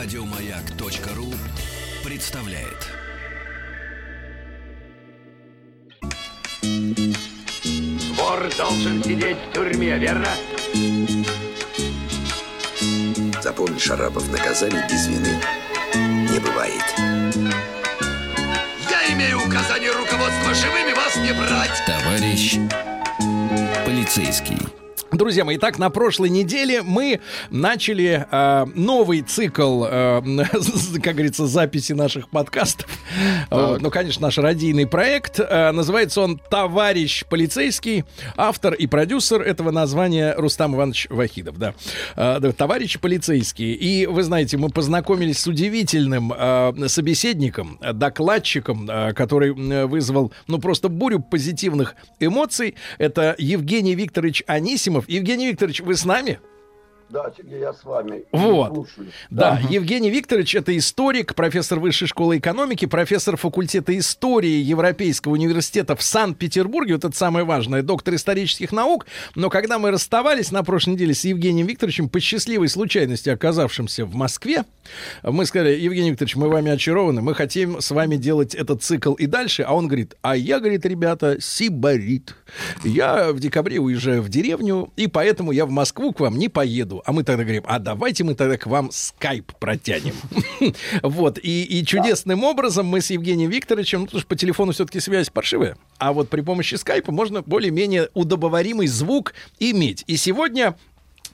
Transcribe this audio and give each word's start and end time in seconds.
Радиомаяк.ру 0.00 1.26
представляет. 2.04 2.86
Вор 8.14 8.48
должен 8.56 9.02
сидеть 9.02 9.36
в 9.36 9.52
тюрьме, 9.52 9.98
верно? 9.98 10.28
Запомни, 13.42 13.76
Шарапов, 13.80 14.30
наказание 14.30 14.86
без 14.88 15.08
вины 15.08 15.36
не 16.32 16.38
бывает. 16.38 16.84
Я 18.88 19.12
имею 19.14 19.44
указание 19.44 19.90
руководства 19.90 20.54
живыми 20.54 20.94
вас 20.94 21.16
не 21.16 21.32
брать. 21.32 21.82
Товарищ 21.84 22.56
полицейский. 23.84 24.58
Друзья 25.12 25.42
мои, 25.44 25.56
итак, 25.56 25.78
на 25.78 25.88
прошлой 25.88 26.28
неделе 26.28 26.82
мы 26.82 27.20
начали 27.48 28.26
э, 28.30 28.66
новый 28.74 29.22
цикл, 29.22 29.84
э, 29.88 30.20
как 31.02 31.14
говорится, 31.14 31.46
записи 31.46 31.94
наших 31.94 32.28
подкастов. 32.28 32.86
Вот, 33.50 33.80
ну, 33.80 33.90
конечно, 33.90 34.22
наш 34.22 34.36
радийный 34.36 34.86
проект. 34.86 35.40
Э, 35.40 35.72
называется 35.72 36.20
он 36.20 36.38
«Товарищ 36.50 37.24
полицейский». 37.24 38.04
Автор 38.36 38.74
и 38.74 38.86
продюсер 38.86 39.40
этого 39.40 39.70
названия 39.70 40.34
Рустам 40.36 40.74
Иванович 40.76 41.06
Вахидов. 41.08 41.58
Да. 41.58 41.74
Э, 42.14 42.52
«Товарищ 42.54 42.98
полицейский». 42.98 43.72
И, 43.72 44.04
вы 44.04 44.22
знаете, 44.22 44.58
мы 44.58 44.68
познакомились 44.68 45.38
с 45.38 45.46
удивительным 45.46 46.34
э, 46.36 46.88
собеседником, 46.88 47.78
докладчиком, 47.94 48.88
э, 48.90 49.14
который 49.14 49.52
вызвал, 49.86 50.32
ну, 50.48 50.58
просто 50.58 50.90
бурю 50.90 51.20
позитивных 51.20 51.94
эмоций. 52.20 52.74
Это 52.98 53.34
Евгений 53.38 53.94
Викторович 53.94 54.44
Анисимов. 54.46 54.97
Евгений 55.06 55.48
Викторович, 55.48 55.80
вы 55.80 55.94
с 55.94 56.04
нами? 56.04 56.40
Да, 57.10 57.32
Сергей, 57.34 57.60
я 57.60 57.72
с 57.72 57.84
вами. 57.84 58.24
Вот. 58.32 58.74
Слушаю. 58.74 59.08
Да, 59.30 59.60
Евгений 59.70 60.10
Викторович 60.10 60.56
это 60.56 60.76
историк, 60.76 61.34
профессор 61.34 61.80
Высшей 61.80 62.06
школы 62.06 62.38
экономики, 62.38 62.84
профессор 62.84 63.36
факультета 63.36 63.96
истории 63.96 64.60
Европейского 64.60 65.32
университета 65.32 65.96
в 65.96 66.02
Санкт-Петербурге. 66.02 66.94
Вот 66.94 67.04
это 67.04 67.16
самое 67.16 67.46
важное, 67.46 67.82
доктор 67.82 68.14
исторических 68.14 68.72
наук. 68.72 69.06
Но 69.34 69.48
когда 69.48 69.78
мы 69.78 69.90
расставались 69.90 70.52
на 70.52 70.62
прошлой 70.62 70.94
неделе 70.94 71.14
с 71.14 71.24
Евгением 71.24 71.66
Викторовичем, 71.66 72.10
по 72.10 72.20
счастливой 72.20 72.68
случайности 72.68 73.30
оказавшимся 73.30 74.04
в 74.04 74.14
Москве, 74.14 74.64
мы 75.22 75.46
сказали, 75.46 75.78
Евгений 75.80 76.10
Викторович, 76.10 76.36
мы 76.36 76.48
вами 76.48 76.70
очарованы, 76.70 77.22
мы 77.22 77.34
хотим 77.34 77.80
с 77.80 77.90
вами 77.90 78.16
делать 78.16 78.54
этот 78.54 78.82
цикл 78.82 79.14
и 79.14 79.26
дальше. 79.26 79.62
А 79.62 79.74
он 79.74 79.86
говорит, 79.86 80.14
а 80.20 80.36
я, 80.36 80.58
говорит, 80.60 80.84
ребята, 80.84 81.40
сибарит. 81.40 82.34
Я 82.84 83.32
в 83.32 83.40
декабре 83.40 83.78
уезжаю 83.80 84.22
в 84.22 84.28
деревню, 84.28 84.92
и 84.96 85.06
поэтому 85.06 85.52
я 85.52 85.64
в 85.64 85.70
Москву 85.70 86.12
к 86.12 86.20
вам 86.20 86.38
не 86.38 86.48
поеду. 86.48 86.97
А 87.04 87.12
мы 87.12 87.24
тогда 87.24 87.44
говорим, 87.44 87.64
а 87.66 87.78
давайте 87.78 88.24
мы 88.24 88.34
тогда 88.34 88.56
к 88.56 88.66
вам 88.66 88.90
скайп 88.90 89.52
протянем. 89.58 90.14
Вот, 91.02 91.38
и, 91.42 91.84
чудесным 91.86 92.44
образом 92.44 92.86
мы 92.86 93.00
с 93.00 93.10
Евгением 93.10 93.50
Викторовичем, 93.50 94.00
ну, 94.00 94.06
потому 94.06 94.20
что 94.20 94.28
по 94.28 94.36
телефону 94.36 94.72
все-таки 94.72 95.00
связь 95.00 95.30
паршивая, 95.30 95.76
а 95.98 96.12
вот 96.12 96.28
при 96.28 96.40
помощи 96.40 96.74
скайпа 96.74 97.12
можно 97.12 97.42
более-менее 97.42 98.08
удобоваримый 98.14 98.86
звук 98.86 99.34
иметь. 99.58 100.04
И 100.06 100.16
сегодня 100.16 100.76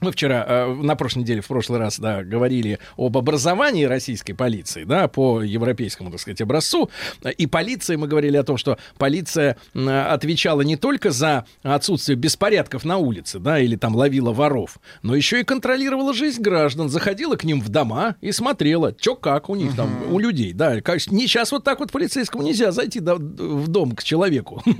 мы 0.01 0.11
вчера, 0.11 0.45
э, 0.47 0.73
на 0.73 0.95
прошлой 0.95 1.19
неделе, 1.19 1.41
в 1.41 1.47
прошлый 1.47 1.79
раз, 1.79 1.99
да, 1.99 2.23
говорили 2.23 2.79
об 2.97 3.17
образовании 3.17 3.85
российской 3.85 4.33
полиции, 4.33 4.83
да, 4.83 5.07
по 5.07 5.41
европейскому, 5.41 6.11
так 6.11 6.19
сказать, 6.19 6.41
образцу. 6.41 6.89
И 7.37 7.47
полиция, 7.47 7.97
мы 7.97 8.07
говорили 8.07 8.37
о 8.37 8.43
том, 8.43 8.57
что 8.57 8.77
полиция 8.97 9.57
отвечала 9.73 10.61
не 10.61 10.75
только 10.75 11.11
за 11.11 11.45
отсутствие 11.63 12.15
беспорядков 12.15 12.85
на 12.85 12.97
улице, 12.97 13.39
да, 13.39 13.59
или 13.59 13.75
там 13.75 13.95
ловила 13.95 14.31
воров, 14.31 14.77
но 15.01 15.15
еще 15.15 15.41
и 15.41 15.43
контролировала 15.43 16.13
жизнь 16.13 16.41
граждан, 16.41 16.89
заходила 16.89 17.35
к 17.35 17.43
ним 17.43 17.61
в 17.61 17.69
дома 17.69 18.15
и 18.21 18.31
смотрела, 18.31 18.93
что 18.99 19.15
как 19.15 19.49
у 19.49 19.55
них 19.55 19.75
там, 19.75 19.89
у 20.11 20.19
людей, 20.19 20.53
да. 20.53 20.81
Как- 20.81 21.05
Не 21.11 21.27
сейчас 21.27 21.51
вот 21.51 21.63
так 21.63 21.79
вот 21.79 21.91
полицейскому 21.91 22.43
нельзя 22.43 22.71
зайти 22.71 22.99
да, 22.99 23.15
в 23.15 23.67
дом 23.67 23.91
к 23.93 24.03
человеку. 24.03 24.61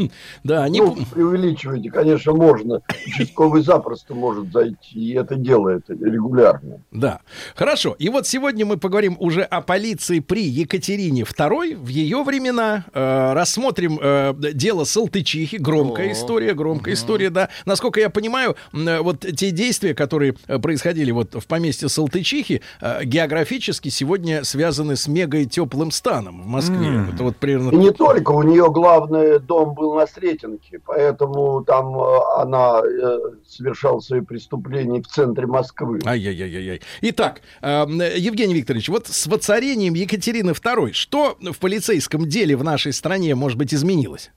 Да, 0.43 0.63
они... 0.63 0.79
Ну, 0.79 0.95
преувеличиваете, 1.11 1.89
конечно, 1.89 2.33
можно. 2.33 2.81
Участковый 3.07 3.61
запросто 3.63 4.13
может 4.13 4.51
зайти, 4.51 5.04
и 5.05 5.13
это 5.13 5.35
делает 5.35 5.89
регулярно. 5.89 6.81
Да. 6.91 7.19
Хорошо. 7.55 7.95
И 7.99 8.09
вот 8.09 8.27
сегодня 8.27 8.65
мы 8.65 8.77
поговорим 8.77 9.15
уже 9.19 9.43
о 9.43 9.61
полиции 9.61 10.19
при 10.19 10.43
Екатерине 10.43 11.21
II 11.21 11.77
в 11.77 11.87
ее 11.87 12.23
времена. 12.23 12.85
Э, 12.93 13.33
рассмотрим 13.33 13.99
э, 14.01 14.33
дело 14.53 14.83
Салтычихи. 14.83 15.57
Громкая 15.57 16.11
история, 16.11 16.53
громкая 16.53 16.93
история, 16.93 17.29
да. 17.29 17.49
Насколько 17.65 17.99
я 17.99 18.09
понимаю, 18.09 18.55
э, 18.73 18.99
вот 18.99 19.19
те 19.19 19.51
действия, 19.51 19.93
которые 19.93 20.35
э, 20.47 20.59
происходили 20.59 21.11
вот 21.11 21.35
в 21.35 21.47
поместье 21.47 21.89
Салтычихи, 21.89 22.61
э, 22.81 23.03
географически 23.03 23.89
сегодня 23.89 24.43
связаны 24.43 24.95
с 24.95 25.07
мега 25.07 25.43
теплым 25.45 25.91
станом 25.91 26.41
в 26.41 26.47
Москве. 26.47 27.05
Это 27.13 27.23
вот 27.23 27.37
примерно... 27.37 27.69
И 27.69 27.75
не 27.75 27.91
только, 27.91 28.31
у 28.31 28.43
нее 28.43 28.71
главный 28.71 29.39
дом 29.39 29.73
был 29.73 29.95
на 29.95 30.07
Сретенке, 30.07 30.79
поэтому 30.85 31.63
там 31.63 31.95
э, 31.95 32.19
она 32.37 32.81
э, 32.81 33.17
совершала 33.45 33.99
свои 33.99 34.21
преступления 34.21 34.94
в 35.01 35.07
центре 35.07 35.45
Москвы. 35.47 35.99
Ай-яй-яй-яй. 36.05 36.81
Итак, 37.01 37.41
э, 37.61 37.85
Евгений 38.17 38.53
Викторович, 38.53 38.89
вот 38.89 39.07
с 39.07 39.27
воцарением 39.27 39.93
Екатерины 39.93 40.51
II, 40.51 40.93
что 40.93 41.37
в 41.41 41.57
полицейском 41.59 42.27
деле 42.27 42.55
в 42.55 42.63
нашей 42.63 42.93
стране, 42.93 43.35
может 43.35 43.57
быть, 43.57 43.73
изменилось? 43.73 44.31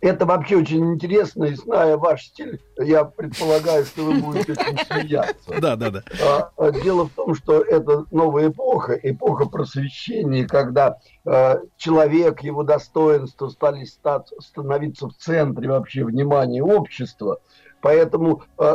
Это 0.00 0.26
вообще 0.26 0.56
очень 0.56 0.94
интересно, 0.94 1.44
и 1.44 1.54
зная 1.54 1.96
ваш 1.96 2.24
стиль, 2.24 2.60
я 2.76 3.04
предполагаю, 3.04 3.84
что 3.84 4.02
вы 4.02 4.14
будете 4.14 4.52
очень 4.52 4.78
смеяться. 4.84 5.36
Да, 5.60 5.76
да, 5.76 5.90
да. 5.90 6.02
А, 6.20 6.50
а, 6.56 6.70
Дело 6.72 7.04
в 7.04 7.10
том, 7.10 7.34
что 7.36 7.60
это 7.60 8.04
новая 8.10 8.48
эпоха, 8.48 8.94
эпоха 8.94 9.46
просвещения, 9.46 10.46
когда 10.46 10.98
э, 11.24 11.56
человек, 11.76 12.42
его 12.42 12.64
достоинства 12.64 13.48
стали 13.48 13.84
ста- 13.84 14.24
становиться 14.40 15.08
в 15.08 15.14
центре 15.14 15.68
вообще 15.68 16.04
внимания 16.04 16.62
общества. 16.62 17.38
Поэтому 17.80 18.42
э, 18.58 18.74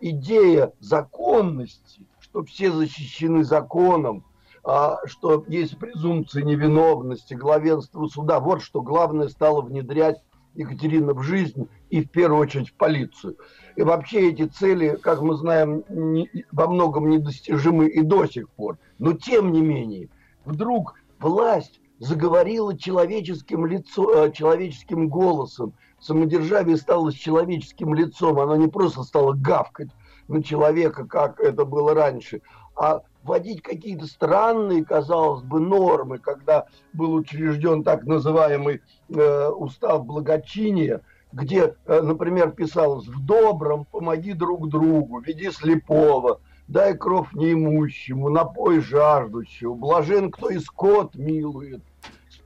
идея 0.00 0.72
законности, 0.80 2.02
что 2.20 2.44
все 2.44 2.70
защищены 2.70 3.44
законом, 3.44 4.24
а, 4.64 4.98
что 5.06 5.44
есть 5.48 5.78
презумпция 5.78 6.42
невиновности, 6.42 7.34
главенство 7.34 8.06
суда, 8.06 8.40
вот 8.40 8.62
что 8.62 8.82
главное 8.82 9.28
стало 9.28 9.62
внедрять 9.62 10.22
Екатерина 10.54 11.14
в 11.14 11.22
жизнь 11.22 11.68
и 11.90 12.02
в 12.02 12.10
первую 12.10 12.40
очередь 12.40 12.70
в 12.70 12.74
полицию. 12.74 13.36
И 13.76 13.82
вообще 13.82 14.30
эти 14.30 14.46
цели, 14.46 14.98
как 15.00 15.22
мы 15.22 15.36
знаем, 15.36 15.84
не- 15.88 16.28
во 16.52 16.66
многом 16.66 17.08
недостижимы 17.08 17.88
и 17.88 18.02
до 18.02 18.26
сих 18.26 18.50
пор. 18.50 18.78
Но 18.98 19.12
тем 19.12 19.52
не 19.52 19.62
менее, 19.62 20.08
вдруг 20.44 20.94
власть 21.20 21.80
заговорила 22.00 22.76
человеческим 22.76 23.66
лицом, 23.66 24.08
э, 24.08 24.32
человеческим 24.32 25.08
голосом. 25.08 25.74
Самодержавие 26.00 26.76
стало 26.76 27.10
с 27.10 27.14
человеческим 27.14 27.94
лицом. 27.94 28.38
Оно 28.38 28.56
не 28.56 28.68
просто 28.68 29.02
стало 29.02 29.32
гавкать 29.32 29.90
на 30.28 30.42
человека, 30.42 31.06
как 31.06 31.40
это 31.40 31.64
было 31.64 31.94
раньше, 31.94 32.42
а 32.76 33.02
вводить 33.24 33.62
какие-то 33.62 34.06
странные, 34.06 34.84
казалось 34.84 35.42
бы, 35.42 35.58
нормы, 35.60 36.18
когда 36.18 36.66
был 36.92 37.14
учрежден 37.14 37.82
так 37.82 38.04
называемый 38.04 38.82
э, 39.08 39.48
устав 39.48 40.04
благочиния, 40.06 41.02
где, 41.32 41.74
э, 41.86 42.00
например, 42.00 42.52
писалось 42.52 43.06
«в 43.06 43.24
добром 43.24 43.84
помоги 43.84 44.32
друг 44.32 44.68
другу, 44.68 45.20
веди 45.20 45.50
слепого, 45.50 46.40
дай 46.68 46.96
кров 46.96 47.34
неимущему, 47.34 48.28
напой 48.28 48.80
жаждущего, 48.80 49.74
блажен, 49.74 50.30
кто 50.30 50.50
и 50.50 50.58
скот 50.58 51.14
милует, 51.16 51.82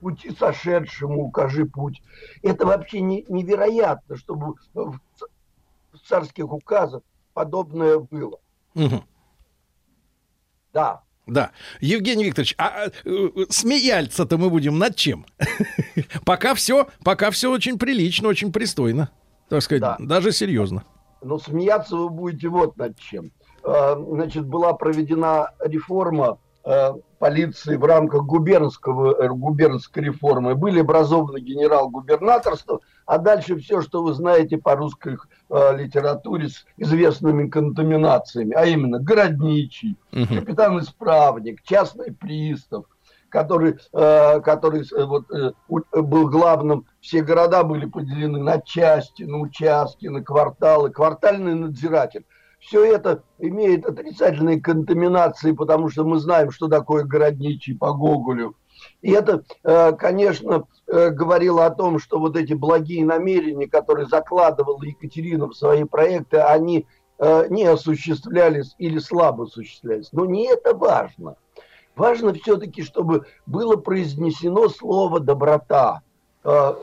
пути 0.03 0.31
сошедшему 0.31 1.23
укажи 1.25 1.65
путь». 1.65 2.01
Это 2.43 2.65
вообще 2.65 2.99
не- 3.01 3.25
невероятно, 3.29 4.15
чтобы 4.17 4.55
в 4.73 4.99
царских 6.07 6.51
указах 6.51 7.01
подобное 7.33 7.97
было. 7.99 8.39
Мгм. 8.75 9.03
Да, 10.73 11.01
Да. 11.25 11.51
Евгений 11.79 12.25
Викторович, 12.25 12.55
а 12.57 12.87
э, 12.87 12.91
э, 13.05 13.29
смеяться-то 13.49 14.37
мы 14.37 14.49
будем 14.49 14.77
над 14.77 14.95
чем? 14.95 15.25
Пока 16.25 16.53
все, 16.55 16.87
пока 17.03 17.31
все 17.31 17.49
очень 17.51 17.77
прилично, 17.79 18.27
очень 18.27 18.51
пристойно. 18.51 19.09
Так 19.49 19.61
сказать, 19.61 19.81
Да. 19.81 19.97
даже 19.99 20.31
серьезно. 20.31 20.83
Но 21.21 21.37
смеяться 21.39 21.95
вы 21.95 22.09
будете 22.09 22.49
вот 22.49 22.75
над 22.77 22.99
чем. 22.99 23.31
Э, 23.63 23.95
Значит, 23.97 24.45
была 24.45 24.73
проведена 24.73 25.51
реформа 25.63 26.39
полиции 27.19 27.75
в 27.75 27.85
рамках 27.85 28.23
губернского, 28.23 29.13
э, 29.21 29.29
губернской 29.29 30.03
реформы. 30.03 30.55
Были 30.55 30.79
образованы 30.81 31.39
генерал-губернаторство, 31.39 32.79
а 33.05 33.17
дальше 33.17 33.57
все, 33.57 33.81
что 33.81 34.03
вы 34.03 34.13
знаете 34.13 34.57
по 34.57 34.75
русской 34.75 35.17
э, 35.49 35.77
литературе 35.77 36.49
с 36.49 36.65
известными 36.77 37.49
контаминациями, 37.49 38.53
а 38.53 38.65
именно 38.65 38.99
городничий, 38.99 39.97
Мгм. 40.11 40.39
капитан-исправник, 40.39 41.61
частный 41.63 42.13
пристав, 42.13 42.85
который, 43.29 43.77
э, 43.93 44.39
который 44.41 44.81
э, 44.81 45.03
вот, 45.05 45.29
э, 45.31 45.51
э, 45.93 46.01
был 46.01 46.29
главным. 46.29 46.85
Все 47.01 47.21
города 47.23 47.63
были 47.63 47.85
поделены 47.85 48.39
на 48.39 48.61
части, 48.61 49.23
на 49.23 49.39
участки, 49.39 50.07
на 50.07 50.21
кварталы. 50.23 50.91
Квартальный 50.91 51.55
надзиратель. 51.55 52.25
Все 52.65 52.85
это 52.85 53.23
имеет 53.39 53.85
отрицательные 53.85 54.61
контаминации, 54.61 55.51
потому 55.51 55.89
что 55.89 56.03
мы 56.03 56.19
знаем, 56.19 56.51
что 56.51 56.67
такое 56.67 57.03
городничий 57.03 57.77
по 57.77 57.93
Гоголю. 57.93 58.55
И 59.01 59.11
это, 59.11 59.43
э, 59.63 59.93
конечно, 59.93 60.65
э, 60.87 61.09
говорило 61.09 61.65
о 61.65 61.71
том, 61.71 61.99
что 61.99 62.19
вот 62.19 62.35
эти 62.35 62.53
благие 62.53 63.05
намерения, 63.05 63.67
которые 63.67 64.07
закладывала 64.07 64.81
Екатерина 64.83 65.47
в 65.47 65.55
свои 65.55 65.83
проекты, 65.83 66.37
они 66.37 66.87
э, 67.19 67.47
не 67.49 67.65
осуществлялись 67.65 68.75
или 68.77 68.99
слабо 68.99 69.43
осуществлялись. 69.43 70.09
Но 70.11 70.25
не 70.25 70.47
это 70.47 70.75
важно. 70.75 71.35
Важно 71.95 72.33
все-таки, 72.33 72.81
чтобы 72.81 73.25
было 73.45 73.75
произнесено 73.75 74.67
слово 74.69 75.19
«доброта», 75.19 76.01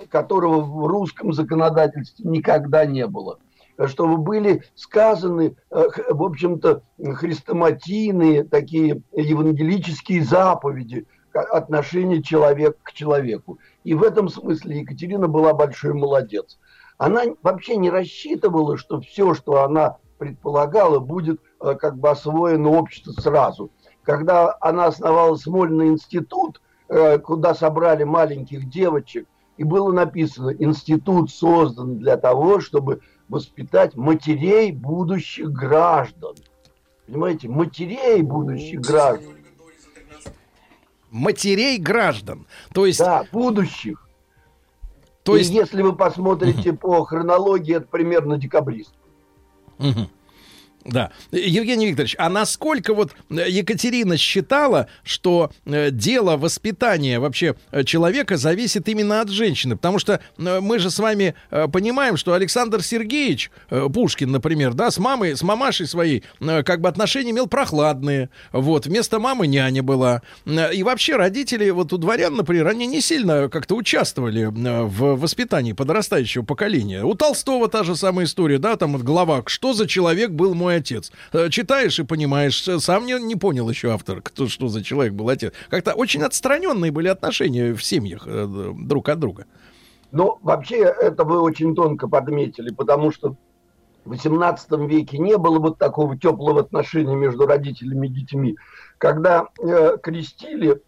которого 0.08 0.62
в 0.62 0.86
русском 0.86 1.34
законодательстве 1.34 2.24
никогда 2.30 2.86
не 2.86 3.06
было 3.06 3.38
чтобы 3.86 4.18
были 4.18 4.62
сказаны, 4.74 5.56
в 5.70 6.22
общем-то, 6.22 6.82
хрестоматийные 7.14 8.44
такие 8.44 9.02
евангелические 9.12 10.22
заповеди, 10.22 11.06
отношение 11.32 12.22
человека 12.22 12.76
к 12.82 12.92
человеку. 12.92 13.58
И 13.84 13.94
в 13.94 14.02
этом 14.02 14.28
смысле 14.28 14.80
Екатерина 14.80 15.28
была 15.28 15.54
большой 15.54 15.94
молодец. 15.94 16.58
Она 16.98 17.22
вообще 17.42 17.76
не 17.76 17.90
рассчитывала, 17.90 18.76
что 18.76 19.00
все, 19.00 19.34
что 19.34 19.62
она 19.62 19.96
предполагала, 20.18 20.98
будет 20.98 21.40
э, 21.62 21.74
как 21.74 21.96
бы 21.96 22.10
освоено 22.10 22.70
обществом 22.70 23.14
сразу. 23.14 23.70
Когда 24.02 24.54
она 24.60 24.86
основала 24.86 25.34
Смольный 25.36 25.88
институт, 25.88 26.60
э, 26.88 27.18
куда 27.18 27.54
собрали 27.54 28.04
маленьких 28.04 28.68
девочек, 28.68 29.26
и 29.60 29.64
было 29.64 29.92
написано, 29.92 30.54
институт 30.58 31.30
создан 31.30 31.98
для 31.98 32.16
того, 32.16 32.60
чтобы 32.60 33.02
воспитать 33.28 33.94
матерей 33.94 34.72
будущих 34.72 35.50
граждан. 35.50 36.34
Понимаете, 37.06 37.48
матерей 37.48 38.22
будущих 38.22 38.80
граждан 38.80 39.34
матерей 41.10 41.76
граждан. 41.76 42.46
То 42.72 42.86
есть... 42.86 43.00
Да, 43.00 43.24
будущих. 43.32 44.08
То 45.24 45.36
есть... 45.36 45.50
И 45.50 45.54
если 45.54 45.82
вы 45.82 45.94
посмотрите 45.94 46.72
по 46.72 47.04
хронологии, 47.04 47.76
это 47.76 47.86
примерно 47.86 48.38
декабрист. 48.38 48.94
Угу. 49.78 50.08
Да. 50.84 51.10
Евгений 51.30 51.88
Викторович, 51.88 52.16
а 52.18 52.30
насколько 52.30 52.94
вот 52.94 53.12
э, 53.28 53.48
Екатерина 53.48 54.16
считала, 54.16 54.88
что 55.02 55.52
э, 55.66 55.90
дело 55.90 56.38
воспитания 56.38 57.18
вообще 57.18 57.54
э, 57.70 57.84
человека 57.84 58.38
зависит 58.38 58.88
именно 58.88 59.20
от 59.20 59.28
женщины? 59.28 59.76
Потому 59.76 59.98
что 59.98 60.20
мы 60.38 60.78
же 60.78 60.90
с 60.90 60.98
вами 60.98 61.34
понимаем, 61.72 62.16
что 62.16 62.32
Александр 62.32 62.82
Сергеевич 62.82 63.50
Пушкин, 63.68 64.30
например, 64.30 64.72
да, 64.72 64.90
с 64.90 64.98
мамой, 64.98 65.36
с 65.36 65.42
мамашей 65.42 65.86
своей, 65.86 66.24
как 66.38 66.80
бы 66.80 66.88
отношения 66.88 67.30
имел 67.30 67.46
прохладные. 67.46 68.30
Вот, 68.52 68.86
вместо 68.86 69.18
мамы 69.18 69.46
няня 69.46 69.82
была. 69.82 70.22
И 70.46 70.82
вообще 70.82 71.16
родители, 71.16 71.68
вот 71.70 71.92
у 71.92 71.98
дворян, 71.98 72.34
например, 72.34 72.68
они 72.68 72.86
не 72.86 73.00
сильно 73.00 73.48
как-то 73.48 73.74
участвовали 73.74 74.46
в 74.46 75.16
воспитании 75.16 75.72
подрастающего 75.72 76.44
поколения. 76.44 77.04
У 77.04 77.14
Толстого 77.14 77.68
та 77.68 77.84
же 77.84 77.96
самая 77.96 78.26
история, 78.26 78.58
да, 78.58 78.76
там 78.76 78.96
глава 78.98 79.42
«Что 79.46 79.72
за 79.72 79.86
человек 79.86 80.30
был 80.30 80.54
мой 80.54 80.69
мой 80.70 80.76
отец. 80.76 81.12
Э, 81.32 81.48
читаешь 81.50 81.98
и 81.98 82.04
понимаешь, 82.04 82.62
сам 82.78 83.06
не, 83.06 83.18
не 83.20 83.36
понял 83.36 83.68
еще 83.68 83.90
автор, 83.90 84.22
кто, 84.22 84.48
что 84.48 84.68
за 84.68 84.82
человек 84.82 85.14
был 85.14 85.28
отец. 85.28 85.52
Как-то 85.68 85.94
очень 85.94 86.22
отстраненные 86.22 86.92
были 86.92 87.08
отношения 87.08 87.74
в 87.74 87.82
семьях 87.82 88.22
э, 88.26 88.72
друг 88.78 89.08
от 89.08 89.18
друга. 89.18 89.46
Ну, 90.12 90.38
вообще, 90.42 90.78
это 90.78 91.24
вы 91.24 91.40
очень 91.40 91.74
тонко 91.74 92.08
подметили, 92.08 92.70
потому 92.70 93.12
что 93.12 93.36
в 94.04 94.12
XVIII 94.12 94.86
веке 94.88 95.18
не 95.18 95.36
было 95.36 95.58
вот 95.58 95.78
такого 95.78 96.16
теплого 96.16 96.60
отношения 96.60 97.14
между 97.14 97.46
родителями 97.46 98.06
и 98.06 98.10
детьми. 98.10 98.56
Когда 98.98 99.48
э, 99.60 99.96
крестили 100.02 100.80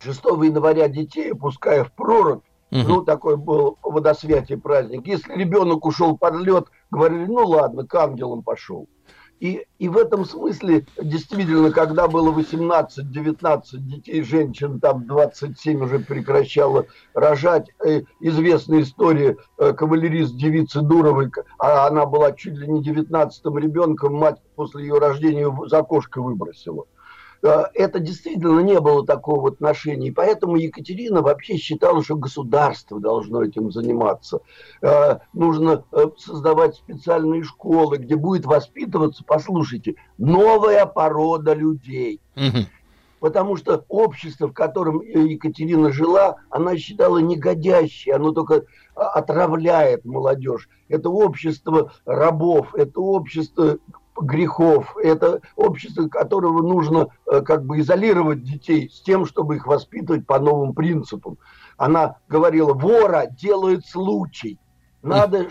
6 0.00 0.24
января 0.24 0.88
детей, 0.88 1.32
пуская 1.34 1.84
в 1.84 1.92
прорубь, 1.92 2.42
Угу. 2.72 2.80
Ну, 2.88 3.02
такой 3.02 3.36
был 3.36 3.76
водосвятие 3.82 4.56
праздник. 4.56 5.06
Если 5.06 5.34
ребенок 5.34 5.84
ушел 5.84 6.16
под 6.16 6.36
лед, 6.36 6.68
говорили, 6.92 7.24
ну 7.24 7.46
ладно, 7.46 7.86
к 7.86 7.94
ангелам 7.94 8.42
пошел. 8.42 8.88
И, 9.40 9.66
и 9.80 9.88
в 9.88 9.96
этом 9.96 10.24
смысле, 10.24 10.86
действительно, 11.02 11.72
когда 11.72 12.06
было 12.06 12.30
18-19 12.30 13.62
детей, 13.78 14.22
женщин, 14.22 14.78
там 14.78 15.04
27 15.08 15.82
уже 15.82 15.98
прекращало 15.98 16.86
рожать, 17.12 17.66
э, 17.84 18.02
известная 18.20 18.82
история, 18.82 19.36
э, 19.58 19.72
кавалерист 19.72 20.36
девицы 20.36 20.82
Дуровой, 20.82 21.32
а 21.58 21.88
она 21.88 22.06
была 22.06 22.30
чуть 22.30 22.54
ли 22.54 22.68
не 22.68 22.84
19-м 22.84 23.58
ребенком, 23.58 24.14
мать 24.14 24.40
после 24.54 24.82
ее 24.82 24.98
рождения 24.98 25.52
за 25.66 25.78
окошко 25.78 26.22
выбросила. 26.22 26.84
Э, 27.42 27.64
это 27.74 27.98
действительно 27.98 28.60
не 28.60 28.80
было 28.80 29.04
такого 29.04 29.50
отношения. 29.50 30.08
И 30.08 30.12
поэтому 30.12 30.56
Екатерина 30.56 31.22
вообще 31.22 31.56
считала, 31.56 32.02
что 32.02 32.16
государство 32.16 33.00
должно 33.00 33.42
этим 33.42 33.70
заниматься. 33.70 34.40
Э, 34.80 35.18
нужно 35.32 35.84
э, 35.92 36.06
создавать 36.18 36.76
специальные 36.76 37.42
школы, 37.42 37.98
где 37.98 38.16
будет 38.16 38.46
воспитываться, 38.46 39.24
послушайте, 39.26 39.96
новая 40.18 40.86
порода 40.86 41.54
людей. 41.54 42.20
Потому 43.18 43.54
что 43.54 43.84
общество, 43.88 44.48
в 44.48 44.52
котором 44.52 45.00
Екатерина 45.00 45.92
жила, 45.92 46.38
она 46.50 46.76
считала 46.76 47.18
негодящее, 47.18 48.16
оно 48.16 48.32
только 48.32 48.64
отравляет 48.96 50.04
молодежь. 50.04 50.68
Это 50.88 51.08
общество 51.08 51.92
рабов, 52.04 52.74
это 52.74 53.00
общество 53.00 53.78
грехов, 54.20 54.96
это 55.02 55.40
общество, 55.56 56.08
которого 56.08 56.62
нужно 56.62 57.08
э, 57.30 57.40
как 57.40 57.64
бы 57.64 57.80
изолировать 57.80 58.42
детей 58.42 58.90
с 58.90 59.00
тем, 59.00 59.26
чтобы 59.26 59.56
их 59.56 59.66
воспитывать 59.66 60.26
по 60.26 60.38
новым 60.38 60.74
принципам. 60.74 61.38
Она 61.76 62.16
говорила, 62.28 62.74
вора 62.74 63.26
делает 63.26 63.86
случай. 63.86 64.58
Надо, 65.02 65.48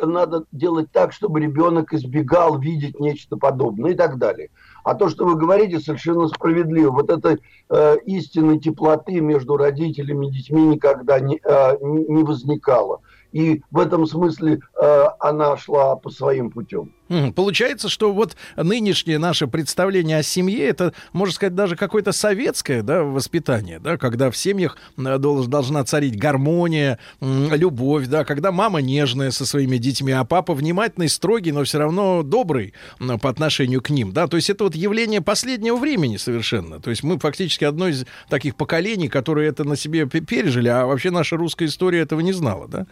надо 0.00 0.44
делать 0.52 0.90
так, 0.92 1.12
чтобы 1.12 1.40
ребенок 1.40 1.92
избегал 1.92 2.58
видеть 2.58 3.00
нечто 3.00 3.36
подобное 3.36 3.92
и 3.92 3.94
так 3.94 4.18
далее. 4.18 4.50
А 4.82 4.94
то, 4.94 5.08
что 5.08 5.24
вы 5.24 5.36
говорите, 5.36 5.80
совершенно 5.80 6.28
справедливо. 6.28 6.90
Вот 6.90 7.10
этой 7.10 7.40
э, 7.70 7.96
истинной 8.04 8.58
теплоты 8.58 9.20
между 9.20 9.56
родителями 9.56 10.26
и 10.26 10.32
детьми 10.32 10.62
никогда 10.66 11.20
не, 11.20 11.40
э, 11.42 11.76
не 11.80 12.22
возникало. 12.22 13.00
И 13.32 13.62
в 13.70 13.78
этом 13.78 14.06
смысле 14.06 14.60
э, 14.80 15.04
она 15.18 15.56
шла 15.56 15.96
по 15.96 16.10
своим 16.10 16.50
путем. 16.50 16.92
Получается, 17.34 17.88
что 17.88 18.12
вот 18.12 18.34
нынешнее 18.56 19.18
наше 19.18 19.46
представление 19.46 20.18
о 20.18 20.22
семье, 20.22 20.66
это, 20.66 20.94
можно 21.12 21.34
сказать, 21.34 21.54
даже 21.54 21.76
какое-то 21.76 22.12
советское 22.12 22.82
да, 22.82 23.02
воспитание, 23.02 23.78
да, 23.78 23.98
когда 23.98 24.30
в 24.30 24.36
семьях 24.36 24.78
должна 24.96 25.84
царить 25.84 26.18
гармония, 26.18 26.98
любовь, 27.20 28.06
да, 28.06 28.24
когда 28.24 28.52
мама 28.52 28.80
нежная 28.80 29.30
со 29.32 29.44
своими 29.44 29.76
детьми, 29.76 30.12
а 30.12 30.24
папа 30.24 30.54
внимательный, 30.54 31.08
строгий, 31.08 31.52
но 31.52 31.64
все 31.64 31.78
равно 31.78 32.22
добрый 32.22 32.72
по 33.20 33.28
отношению 33.28 33.82
к 33.82 33.90
ним, 33.90 34.12
да, 34.12 34.26
то 34.26 34.36
есть 34.36 34.48
это 34.48 34.64
вот 34.64 34.74
явление 34.74 35.20
последнего 35.20 35.76
времени 35.76 36.16
совершенно, 36.16 36.80
то 36.80 36.90
есть 36.90 37.02
мы 37.02 37.18
фактически 37.18 37.64
одно 37.64 37.88
из 37.88 38.06
таких 38.30 38.56
поколений, 38.56 39.08
которые 39.08 39.50
это 39.50 39.64
на 39.64 39.76
себе 39.76 40.06
пережили, 40.06 40.68
а 40.68 40.86
вообще 40.86 41.10
наша 41.10 41.36
русская 41.36 41.66
история 41.66 42.00
этого 42.00 42.20
не 42.20 42.32
знала, 42.32 42.66
да? 42.66 42.86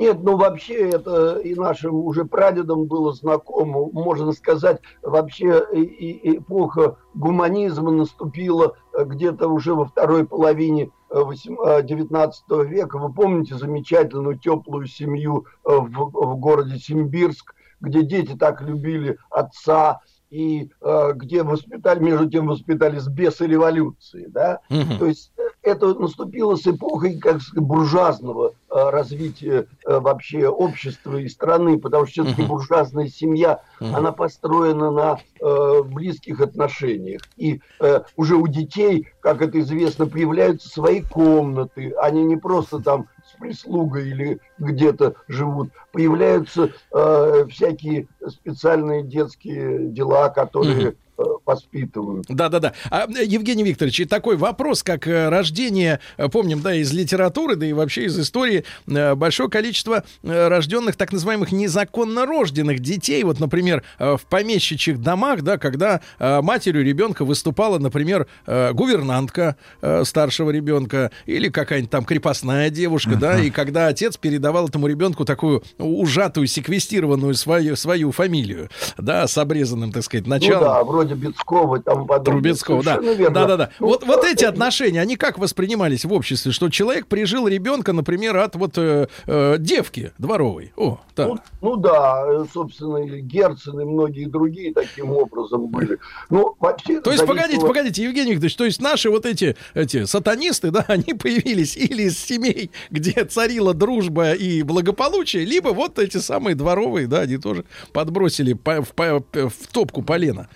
Нет, 0.00 0.22
ну 0.22 0.38
вообще 0.38 0.88
это 0.88 1.34
и 1.40 1.54
нашим 1.54 1.94
уже 1.94 2.24
прадедам 2.24 2.86
было 2.86 3.12
знакомо. 3.12 3.90
Можно 3.92 4.32
сказать, 4.32 4.80
вообще 5.02 5.62
эпоха 5.72 6.96
гуманизма 7.12 7.90
наступила 7.90 8.76
э, 8.94 9.04
где-то 9.04 9.48
уже 9.48 9.74
во 9.74 9.84
второй 9.84 10.26
половине 10.26 10.90
19 11.10 12.44
э, 12.48 12.54
э, 12.54 12.64
века. 12.64 12.98
Вы 12.98 13.12
помните 13.12 13.56
замечательную 13.56 14.38
теплую 14.38 14.86
семью 14.86 15.44
в, 15.64 15.86
в 15.86 16.36
городе 16.36 16.78
Симбирск, 16.78 17.54
где 17.82 18.02
дети 18.02 18.34
так 18.38 18.62
любили 18.62 19.18
отца, 19.28 20.00
и 20.30 20.70
э, 20.80 21.12
где 21.14 21.42
воспитали, 21.42 21.98
между 21.98 22.30
тем 22.30 22.46
воспитались 22.46 23.06
без 23.06 23.38
революции, 23.40 24.26
да, 24.28 24.60
угу. 24.70 24.98
то 24.98 25.06
есть 25.06 25.32
это 25.62 25.94
наступило 25.94 26.56
с 26.56 26.66
эпохой 26.66 27.18
как 27.18 27.42
сказать, 27.42 27.66
буржуазного 27.66 28.54
э, 28.70 28.90
развития 28.90 29.66
э, 29.86 29.98
вообще 29.98 30.48
общества 30.48 31.16
и 31.16 31.28
страны, 31.28 31.78
потому 31.78 32.06
что 32.06 32.22
все-таки 32.22 32.42
uh-huh. 32.42 32.46
буржуазная 32.46 33.08
семья, 33.08 33.60
uh-huh. 33.80 33.94
она 33.94 34.12
построена 34.12 34.90
на 34.90 35.18
э, 35.40 35.82
близких 35.84 36.40
отношениях. 36.40 37.20
И 37.36 37.60
э, 37.80 38.00
уже 38.16 38.36
у 38.36 38.46
детей, 38.46 39.08
как 39.20 39.42
это 39.42 39.60
известно, 39.60 40.06
появляются 40.06 40.68
свои 40.68 41.02
комнаты. 41.02 41.92
Они 42.00 42.24
не 42.24 42.36
просто 42.36 42.78
там 42.78 43.06
с 43.26 43.38
прислугой 43.38 44.08
или 44.08 44.40
где-то 44.58 45.14
живут. 45.28 45.70
Появляются 45.92 46.70
э, 46.92 47.46
всякие 47.50 48.06
специальные 48.26 49.02
детские 49.04 49.88
дела, 49.88 50.28
которые... 50.28 50.88
Uh-huh 50.88 50.96
воспитывают. 51.44 52.26
Да-да-да. 52.28 52.72
А, 52.90 53.06
Евгений 53.08 53.64
Викторович, 53.64 54.08
такой 54.08 54.36
вопрос, 54.36 54.82
как 54.82 55.06
э, 55.06 55.28
рождение, 55.28 56.00
э, 56.16 56.28
помним, 56.28 56.60
да, 56.60 56.74
из 56.74 56.92
литературы, 56.92 57.56
да 57.56 57.66
и 57.66 57.72
вообще 57.72 58.04
из 58.04 58.18
истории, 58.18 58.64
э, 58.86 59.14
большое 59.14 59.50
количество 59.50 60.04
рожденных 60.22 60.96
так 60.96 61.12
называемых 61.12 61.52
незаконно 61.52 62.26
рожденных 62.26 62.80
детей. 62.80 63.22
Вот, 63.24 63.40
например, 63.40 63.82
в 63.98 64.20
помещичьих 64.28 65.00
домах, 65.00 65.42
да, 65.42 65.58
когда 65.58 66.00
матерью 66.18 66.84
ребенка 66.84 67.24
выступала, 67.24 67.78
например, 67.78 68.26
гувернантка 68.46 69.56
старшего 70.04 70.50
ребенка 70.50 71.10
или 71.26 71.48
какая-нибудь 71.48 71.90
там 71.90 72.04
крепостная 72.04 72.70
девушка, 72.70 73.16
да, 73.16 73.38
и 73.40 73.50
когда 73.50 73.88
отец 73.88 74.16
передавал 74.16 74.68
этому 74.68 74.86
ребенку 74.86 75.24
такую 75.24 75.62
ужатую, 75.80 76.46
секвестированную 76.46 77.34
свою, 77.34 77.76
свою 77.76 78.12
фамилию, 78.12 78.68
да, 78.98 79.26
с 79.26 79.36
обрезанным, 79.38 79.92
так 79.92 80.02
сказать, 80.04 80.26
началом. 80.26 80.60
Ну 80.60 80.64
да, 80.64 80.84
вроде 80.84 81.14
Бецкова 81.14 81.76
и 81.76 81.82
тому 81.82 82.06
подобное. 82.06 82.32
Трубецкого, 82.32 82.82
да. 82.82 83.00
Да, 83.00 83.46
да, 83.46 83.56
да. 83.56 83.70
Ну, 83.80 83.86
вот, 83.88 84.04
вот 84.06 84.24
эти 84.24 84.44
отношения, 84.44 85.00
они 85.00 85.16
как 85.16 85.38
воспринимались 85.38 86.04
в 86.04 86.12
обществе, 86.12 86.52
что 86.52 86.68
человек 86.68 87.06
прижил 87.06 87.48
ребенка, 87.48 87.92
например, 87.92 88.36
от 88.36 88.56
вот 88.56 88.78
э, 88.78 89.08
э, 89.26 89.56
девки 89.58 90.12
дворовой. 90.18 90.72
О, 90.76 91.00
так. 91.14 91.28
Ну, 91.28 91.38
ну 91.60 91.76
да, 91.76 92.24
э, 92.26 92.44
собственно, 92.52 92.98
и 92.98 93.20
Герцен 93.20 93.80
и 93.80 93.84
многие 93.84 94.26
другие 94.26 94.72
таким 94.72 95.12
образом 95.12 95.66
были. 95.66 95.98
Ну, 96.28 96.56
вообще, 96.58 97.00
то 97.00 97.10
есть, 97.12 97.26
погодите, 97.26 97.60
погодите, 97.60 98.02
Евгений 98.04 98.32
Викторович, 98.32 98.56
то 98.56 98.64
есть 98.64 98.80
наши 98.80 99.10
вот 99.10 99.26
эти, 99.26 99.56
эти 99.74 100.04
сатанисты, 100.04 100.70
да, 100.70 100.84
они 100.88 101.14
появились 101.14 101.76
или 101.76 102.04
из 102.04 102.18
семей, 102.18 102.70
где 102.90 103.24
царила 103.24 103.74
дружба 103.74 104.32
и 104.32 104.62
благополучие, 104.62 105.44
либо 105.44 105.69
вот 105.72 105.98
эти 105.98 106.18
самые 106.18 106.54
дворовые, 106.54 107.06
да, 107.06 107.20
они 107.20 107.38
тоже 107.38 107.64
подбросили 107.92 108.52
по, 108.52 108.82
по, 108.82 109.20
в 109.32 109.66
топку 109.72 110.02
полена. 110.02 110.48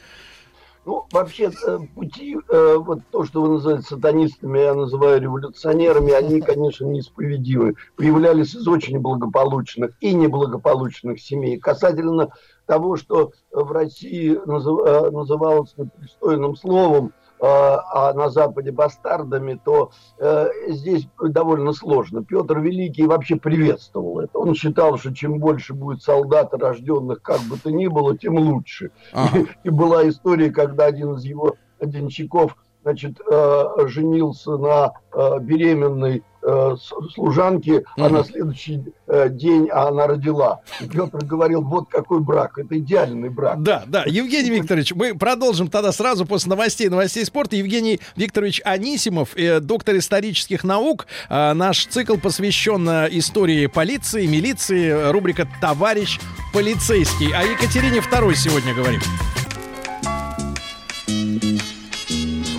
Ну, 0.86 1.06
вообще, 1.12 1.50
э, 1.66 1.78
пути, 1.94 2.36
э, 2.48 2.76
вот 2.76 3.00
то, 3.10 3.24
что 3.24 3.40
вы 3.40 3.48
называете 3.54 3.86
сатанистами, 3.86 4.58
я 4.58 4.74
называю 4.74 5.20
революционерами, 5.20 6.12
они, 6.12 6.42
конечно, 6.42 6.84
неисповедимы. 6.84 7.74
Появлялись 7.96 8.54
из 8.54 8.68
очень 8.68 8.98
благополучных 8.98 9.92
и 10.00 10.12
неблагополучных 10.12 11.20
семей. 11.22 11.58
Касательно 11.58 12.28
того, 12.66 12.96
что 12.96 13.32
в 13.50 13.72
России 13.72 14.34
э, 14.34 15.10
называлось 15.10 15.74
непристойным 15.78 16.54
словом– 16.54 17.12
а 17.46 18.12
на 18.14 18.30
Западе 18.30 18.72
бастардами, 18.72 19.60
то 19.62 19.90
э, 20.18 20.48
здесь 20.68 21.08
довольно 21.20 21.72
сложно. 21.72 22.24
Петр 22.24 22.58
Великий 22.58 23.06
вообще 23.06 23.36
приветствовал 23.36 24.20
это. 24.20 24.38
Он 24.38 24.54
считал, 24.54 24.96
что 24.98 25.14
чем 25.14 25.38
больше 25.38 25.74
будет 25.74 26.02
солдат, 26.02 26.54
рожденных 26.54 27.22
как 27.22 27.40
бы 27.42 27.58
то 27.58 27.70
ни 27.70 27.86
было, 27.86 28.16
тем 28.16 28.36
лучше. 28.36 28.90
Ага. 29.12 29.40
И, 29.40 29.46
и 29.64 29.70
была 29.70 30.08
история, 30.08 30.50
когда 30.50 30.86
один 30.86 31.14
из 31.14 31.24
его 31.24 31.56
денщиков 31.80 32.56
значит, 32.82 33.18
э, 33.20 33.64
женился 33.86 34.56
на 34.56 34.92
э, 35.12 35.38
беременной 35.40 36.22
э, 36.44 36.76
служанке, 37.14 37.72
mm-hmm. 37.72 37.82
а 37.96 38.08
на 38.08 38.24
следующий 38.24 38.84
э, 39.06 39.28
день 39.30 39.68
она 39.70 40.06
родила. 40.06 40.60
И 40.80 40.86
Петр 40.86 41.24
говорил, 41.24 41.62
вот 41.62 41.88
какой 41.88 42.20
брак, 42.20 42.58
это 42.58 42.78
идеальный 42.78 43.30
брак. 43.30 43.62
Да, 43.62 43.84
да, 43.86 44.04
Евгений 44.06 44.50
Викторович, 44.50 44.94
мы 44.94 45.14
продолжим 45.14 45.68
тогда 45.68 45.92
сразу 45.92 46.26
после 46.26 46.50
новостей, 46.50 46.88
новостей 46.88 47.24
спорта. 47.24 47.56
Евгений 47.56 48.00
Викторович 48.16 48.60
Анисимов, 48.64 49.36
э, 49.36 49.60
доктор 49.60 49.96
исторических 49.96 50.64
наук. 50.64 51.06
Э, 51.28 51.52
наш 51.54 51.86
цикл 51.86 52.16
посвящен 52.16 52.84
истории 52.84 53.66
полиции, 53.66 54.26
милиции, 54.26 55.10
рубрика 55.10 55.48
«Товарищ 55.60 56.20
полицейский». 56.52 57.32
О 57.32 57.42
Екатерине 57.42 57.98
II 57.98 58.34
сегодня 58.34 58.74
говорим. 58.74 59.00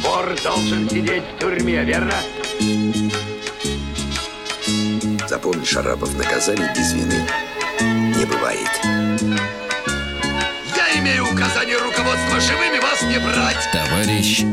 Вор 0.02 0.36
должен 0.44 0.90
сидеть 0.90 1.24
в 1.36 1.40
тюрьме, 1.40 1.84
верно? 1.84 2.14
Запомни, 5.36 5.66
Шарапов, 5.66 6.18
наказание 6.18 6.72
без 6.74 6.94
вины 6.94 7.28
не 7.82 8.24
бывает. 8.24 8.70
Я 10.74 10.98
имею 10.98 11.26
указание 11.26 11.78
руководства 11.78 12.40
живыми 12.40 12.80
вас 12.80 13.02
не 13.02 13.20
брать. 13.20 13.70
Товарищ 13.74 14.46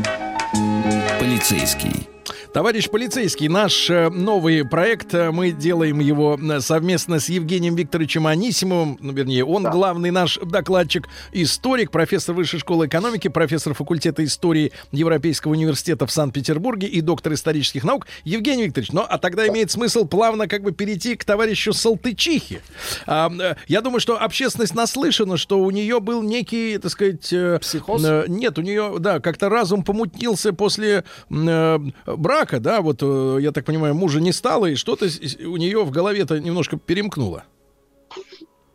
полицейский. 1.21 2.12
Товарищ 2.53 2.87
полицейский, 2.87 3.47
наш 3.47 3.89
э, 3.89 4.09
новый 4.11 4.63
проект, 4.63 5.15
э, 5.15 5.31
мы 5.31 5.49
делаем 5.49 5.99
его 5.99 6.39
э, 6.39 6.59
совместно 6.59 7.19
с 7.19 7.27
Евгением 7.27 7.75
Викторовичем 7.75 8.27
Анисимовым, 8.27 8.99
ну, 9.01 9.11
вернее, 9.11 9.43
он 9.43 9.63
да. 9.63 9.71
главный 9.71 10.11
наш 10.11 10.37
докладчик, 10.37 11.09
историк, 11.31 11.89
профессор 11.89 12.35
Высшей 12.35 12.59
школы 12.59 12.85
экономики, 12.85 13.27
профессор 13.27 13.73
факультета 13.73 14.23
истории 14.23 14.71
Европейского 14.91 15.53
университета 15.53 16.05
в 16.05 16.11
Санкт-Петербурге 16.11 16.85
и 16.85 17.01
доктор 17.01 17.33
исторических 17.33 17.83
наук. 17.83 18.05
Евгений 18.23 18.65
Викторович, 18.65 18.91
ну, 18.91 19.01
а 19.01 19.17
тогда 19.17 19.47
имеет 19.47 19.71
смысл 19.71 20.05
плавно 20.05 20.47
как 20.47 20.61
бы 20.61 20.73
перейти 20.73 21.15
к 21.15 21.25
товарищу 21.25 21.73
Салтычихе. 21.73 22.61
А, 23.07 23.31
я 23.67 23.81
думаю, 23.81 23.99
что 23.99 24.21
общественность 24.21 24.75
наслышана, 24.75 25.37
что 25.37 25.57
у 25.57 25.71
нее 25.71 25.99
был 25.99 26.21
некий, 26.21 26.77
так 26.77 26.91
сказать... 26.91 27.33
Психоз? 27.61 28.05
Нет, 28.27 28.59
у 28.59 28.61
нее, 28.61 28.97
да, 28.99 29.19
как-то 29.19 29.49
разум 29.49 29.83
помутнился 29.83 30.53
после 30.53 31.03
брака, 31.29 32.42
брака, 32.43 32.59
да, 32.59 32.81
вот, 32.81 32.99
э, 33.01 33.37
я 33.41 33.51
так 33.51 33.65
понимаю, 33.65 33.95
мужа 33.95 34.19
не 34.19 34.31
стало, 34.31 34.67
и 34.67 34.75
что-то 34.75 35.05
у 35.45 35.57
нее 35.57 35.83
в 35.83 35.91
голове-то 35.91 36.39
немножко 36.39 36.77
перемкнуло. 36.77 37.43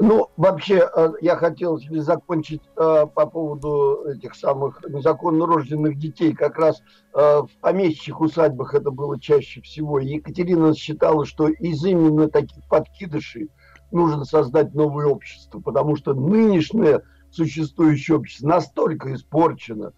Ну, 0.01 0.29
вообще, 0.37 0.89
э, 0.95 1.09
я 1.21 1.37
хотел 1.37 1.81
закончить 1.91 2.63
э, 2.77 3.07
по 3.15 3.27
поводу 3.27 4.05
этих 4.07 4.35
самых 4.37 4.81
незаконно 4.89 5.47
рожденных 5.47 5.99
детей. 5.99 6.33
Как 6.33 6.57
раз 6.57 6.81
в 7.13 7.49
помещичьих 7.61 8.21
усадьбах 8.21 8.75
это 8.75 8.91
было 8.91 9.21
чаще 9.21 9.61
всего. 9.61 9.99
Екатерина 9.99 10.73
считала, 10.75 11.27
что 11.27 11.49
из 11.49 11.85
именно 11.85 12.29
таких 12.29 12.63
подкидышей 12.69 13.51
нужно 13.91 14.25
создать 14.25 14.73
новое 14.75 15.07
общество, 15.07 15.61
потому 15.61 15.97
что 15.97 16.15
нынешнее 16.15 17.03
существующее 17.31 18.19
общество 18.19 18.47
настолько 18.47 19.13
испорчено, 19.15 19.93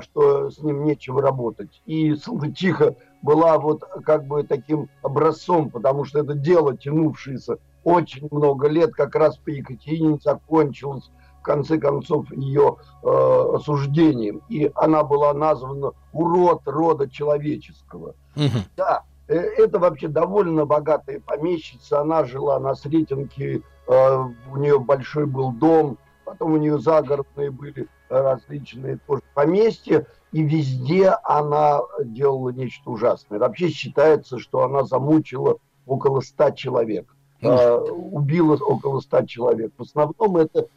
что 0.00 0.50
с 0.50 0.58
ним 0.58 0.84
нечего 0.84 1.22
работать. 1.22 1.80
И 1.86 2.14
тихо 2.54 2.96
была 3.22 3.58
вот 3.58 3.82
как 4.04 4.26
бы 4.26 4.42
таким 4.42 4.88
образцом, 5.02 5.70
потому 5.70 6.04
что 6.04 6.20
это 6.20 6.34
дело, 6.34 6.76
тянувшееся 6.76 7.58
очень 7.84 8.28
много 8.30 8.68
лет, 8.68 8.92
как 8.94 9.14
раз 9.14 9.36
по 9.38 9.48
Екатерине 9.50 10.18
закончилось 10.22 11.10
в 11.40 11.42
конце 11.42 11.78
концов 11.78 12.30
ее 12.32 12.76
э, 13.02 13.52
осуждением. 13.54 14.42
И 14.48 14.70
она 14.74 15.02
была 15.04 15.32
названа 15.32 15.92
урод 16.12 16.62
рода 16.66 17.08
человеческого. 17.08 18.14
Угу. 18.36 18.58
Да, 18.76 19.04
э, 19.28 19.34
это 19.34 19.78
вообще 19.78 20.08
довольно 20.08 20.66
богатая 20.66 21.20
помещица. 21.20 22.00
Она 22.00 22.24
жила 22.24 22.58
на 22.58 22.74
Сретенке, 22.74 23.62
э, 23.86 24.24
у 24.52 24.56
нее 24.56 24.78
большой 24.78 25.26
был 25.26 25.52
дом, 25.52 25.96
потом 26.24 26.52
у 26.52 26.56
нее 26.58 26.78
загородные 26.78 27.50
были 27.50 27.88
различные 28.08 28.98
тоже 29.06 29.22
поместья 29.34 30.06
и 30.32 30.42
везде 30.42 31.14
она 31.24 31.80
делала 32.04 32.50
нечто 32.50 32.90
ужасное. 32.90 33.38
Вообще 33.38 33.68
считается, 33.68 34.38
что 34.38 34.62
она 34.62 34.84
замучила 34.84 35.58
около 35.86 36.20
ста 36.20 36.52
человек, 36.52 37.06
э, 37.40 37.78
убила 37.78 38.56
около 38.56 39.00
ста 39.00 39.26
человек. 39.26 39.72
В 39.78 39.82
основном 39.82 40.36
это 40.36 40.68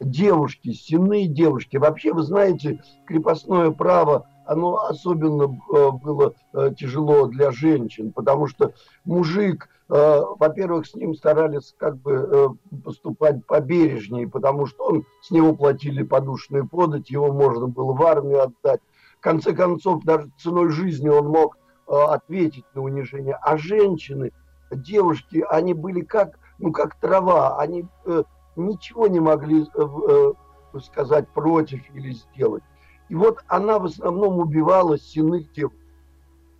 девушки, 0.00 0.72
стенные 0.72 1.26
девушки. 1.26 1.76
Вообще, 1.76 2.12
вы 2.12 2.22
знаете, 2.22 2.82
крепостное 3.06 3.70
право, 3.70 4.26
оно 4.46 4.78
особенно 4.86 5.60
э, 5.72 5.90
было 6.02 6.34
э, 6.52 6.72
тяжело 6.76 7.26
для 7.26 7.52
женщин, 7.52 8.12
потому 8.12 8.46
что 8.46 8.72
мужик, 9.04 9.68
э, 9.88 10.22
во-первых, 10.38 10.86
с 10.86 10.94
ним 10.94 11.14
старались 11.14 11.74
как 11.78 11.96
бы 11.98 12.56
поступать 12.84 13.44
побережнее, 13.46 14.28
потому 14.28 14.66
что 14.66 14.84
он, 14.86 15.04
с 15.22 15.30
него 15.30 15.54
платили 15.54 16.02
подушные 16.02 16.64
подать, 16.64 17.10
его 17.10 17.32
можно 17.32 17.68
было 17.68 17.92
в 17.92 18.02
армию 18.02 18.42
отдать 18.42 18.80
конце 19.20 19.52
концов, 19.52 20.04
даже 20.04 20.30
ценой 20.38 20.70
жизни 20.70 21.08
он 21.08 21.28
мог 21.28 21.56
э, 21.86 21.92
ответить 21.92 22.64
на 22.74 22.82
унижение. 22.82 23.38
А 23.42 23.56
женщины, 23.56 24.32
девушки, 24.70 25.44
они 25.48 25.74
были 25.74 26.00
как, 26.00 26.38
ну, 26.58 26.72
как 26.72 26.98
трава, 27.00 27.58
они 27.58 27.86
э, 28.06 28.22
ничего 28.56 29.06
не 29.06 29.20
могли 29.20 29.62
э, 29.62 29.64
э, 29.74 30.32
сказать 30.80 31.28
против 31.28 31.80
или 31.94 32.12
сделать. 32.12 32.62
И 33.08 33.14
вот 33.14 33.40
она 33.48 33.78
в 33.78 33.86
основном 33.86 34.38
убивала 34.38 34.98
стенных 34.98 35.50
девушек. 35.52 35.78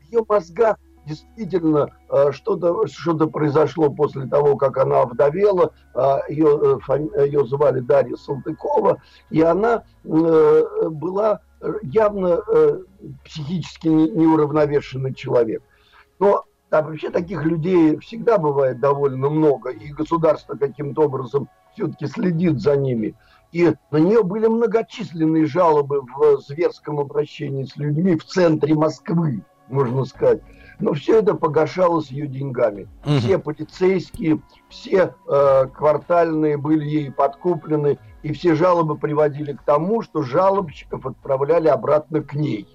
В 0.00 0.12
ее 0.12 0.24
мозгах 0.28 0.76
действительно 1.06 1.88
э, 2.08 2.32
что-то 2.32 2.86
что 2.88 3.14
произошло 3.28 3.90
после 3.90 4.26
того, 4.26 4.56
как 4.56 4.76
она 4.78 5.04
вдовела. 5.04 5.72
Ее, 6.28 6.80
э, 6.88 7.26
ее 7.26 7.46
звали 7.46 7.80
Дарья 7.80 8.16
Салтыкова, 8.16 9.00
и 9.30 9.40
она 9.40 9.84
была 10.02 11.40
явно 11.82 12.40
э, 12.46 12.80
психически 13.24 13.88
неуравновешенный 13.88 15.14
человек. 15.14 15.62
Но 16.18 16.44
а 16.70 16.82
вообще 16.82 17.10
таких 17.10 17.44
людей 17.44 17.98
всегда 17.98 18.38
бывает 18.38 18.78
довольно 18.78 19.28
много, 19.28 19.70
и 19.70 19.88
государство 19.88 20.54
каким-то 20.54 21.02
образом 21.02 21.48
все-таки 21.74 22.06
следит 22.06 22.60
за 22.60 22.76
ними. 22.76 23.14
И 23.52 23.74
на 23.90 23.96
нее 23.96 24.22
были 24.22 24.46
многочисленные 24.46 25.46
жалобы 25.46 26.02
в 26.02 26.40
зверском 26.40 27.00
обращении 27.00 27.64
с 27.64 27.76
людьми 27.76 28.16
в 28.16 28.24
центре 28.24 28.74
Москвы, 28.74 29.42
можно 29.68 30.04
сказать. 30.04 30.42
Но 30.78 30.92
все 30.92 31.18
это 31.18 31.34
погашалось 31.34 32.10
ее 32.10 32.28
деньгами. 32.28 32.88
Угу. 33.04 33.14
Все 33.16 33.38
полицейские, 33.38 34.40
все 34.68 35.14
э, 35.28 35.66
квартальные 35.74 36.56
были 36.56 36.84
ей 36.84 37.10
подкуплены, 37.10 37.98
и 38.22 38.32
все 38.32 38.54
жалобы 38.54 38.96
приводили 38.96 39.52
к 39.52 39.62
тому, 39.62 40.02
что 40.02 40.22
жалобщиков 40.22 41.06
отправляли 41.06 41.68
обратно 41.68 42.22
к 42.22 42.34
ней. 42.34 42.66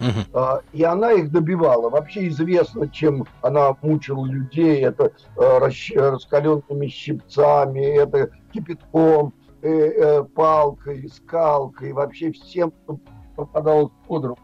Uh-huh. 0.00 0.62
И 0.72 0.82
она 0.82 1.12
их 1.12 1.30
добивала. 1.30 1.88
Вообще 1.88 2.28
известно, 2.28 2.88
чем 2.88 3.26
она 3.42 3.76
мучила 3.80 4.26
людей. 4.26 4.84
Это 4.84 5.12
э, 5.36 5.58
раскаленными 5.58 6.88
щипцами, 6.88 7.80
это 7.80 8.30
кипятком, 8.52 9.32
э, 9.62 9.68
э, 9.68 10.24
палкой, 10.24 11.08
скалкой, 11.08 11.92
вообще 11.92 12.32
всем, 12.32 12.72
кто 12.72 12.98
попадал 13.36 13.92
под 14.08 14.24
руку. 14.24 14.40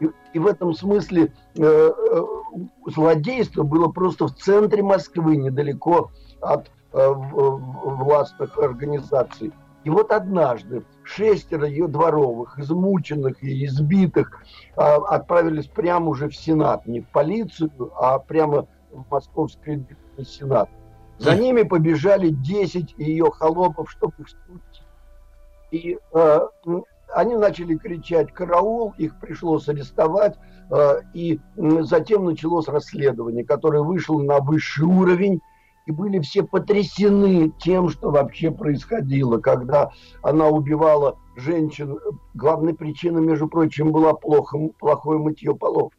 И, 0.00 0.10
и 0.32 0.38
в 0.38 0.46
этом 0.46 0.74
смысле 0.74 1.32
э, 1.56 1.90
злодейство 2.86 3.62
было 3.62 3.88
просто 3.88 4.26
в 4.26 4.34
центре 4.34 4.82
Москвы, 4.82 5.36
недалеко 5.36 6.10
от 6.40 6.70
э, 6.92 7.08
властных 7.08 8.58
организаций. 8.58 9.52
И 9.88 9.90
вот 9.90 10.12
однажды 10.12 10.84
шестеро 11.02 11.66
ее 11.66 11.88
дворовых, 11.88 12.58
измученных 12.58 13.42
и 13.42 13.64
избитых, 13.64 14.42
а, 14.76 14.96
отправились 14.96 15.66
прямо 15.66 16.08
уже 16.10 16.28
в 16.28 16.36
Сенат. 16.36 16.86
Не 16.86 17.00
в 17.00 17.08
полицию, 17.08 17.70
а 17.96 18.18
прямо 18.18 18.66
в 18.92 19.10
Московский 19.10 19.86
Сенат. 20.22 20.68
За 21.16 21.34
ними 21.34 21.62
побежали 21.62 22.28
10 22.28 22.96
ее 22.98 23.30
холопов, 23.30 23.90
чтобы 23.90 24.12
их 24.18 24.28
судить. 24.28 24.82
И 25.70 25.98
э, 26.12 26.40
они 27.14 27.36
начали 27.36 27.74
кричать 27.74 28.30
«караул», 28.34 28.92
их 28.98 29.18
пришлось 29.18 29.70
арестовать, 29.70 30.36
э, 30.70 31.00
и 31.14 31.40
затем 31.56 32.26
началось 32.26 32.68
расследование, 32.68 33.42
которое 33.42 33.82
вышло 33.82 34.20
на 34.20 34.40
высший 34.40 34.84
уровень, 34.84 35.40
и 35.88 35.90
были 35.90 36.18
все 36.20 36.42
потрясены 36.42 37.50
тем, 37.58 37.88
что 37.88 38.10
вообще 38.10 38.50
происходило, 38.50 39.38
когда 39.38 39.90
она 40.22 40.48
убивала 40.48 41.18
женщин. 41.34 41.98
Главной 42.34 42.74
причиной, 42.74 43.22
между 43.22 43.48
прочим, 43.48 43.90
была 43.90 44.12
плохо, 44.12 44.58
плохое 44.78 45.18
мытье 45.18 45.54
полов. 45.56 45.92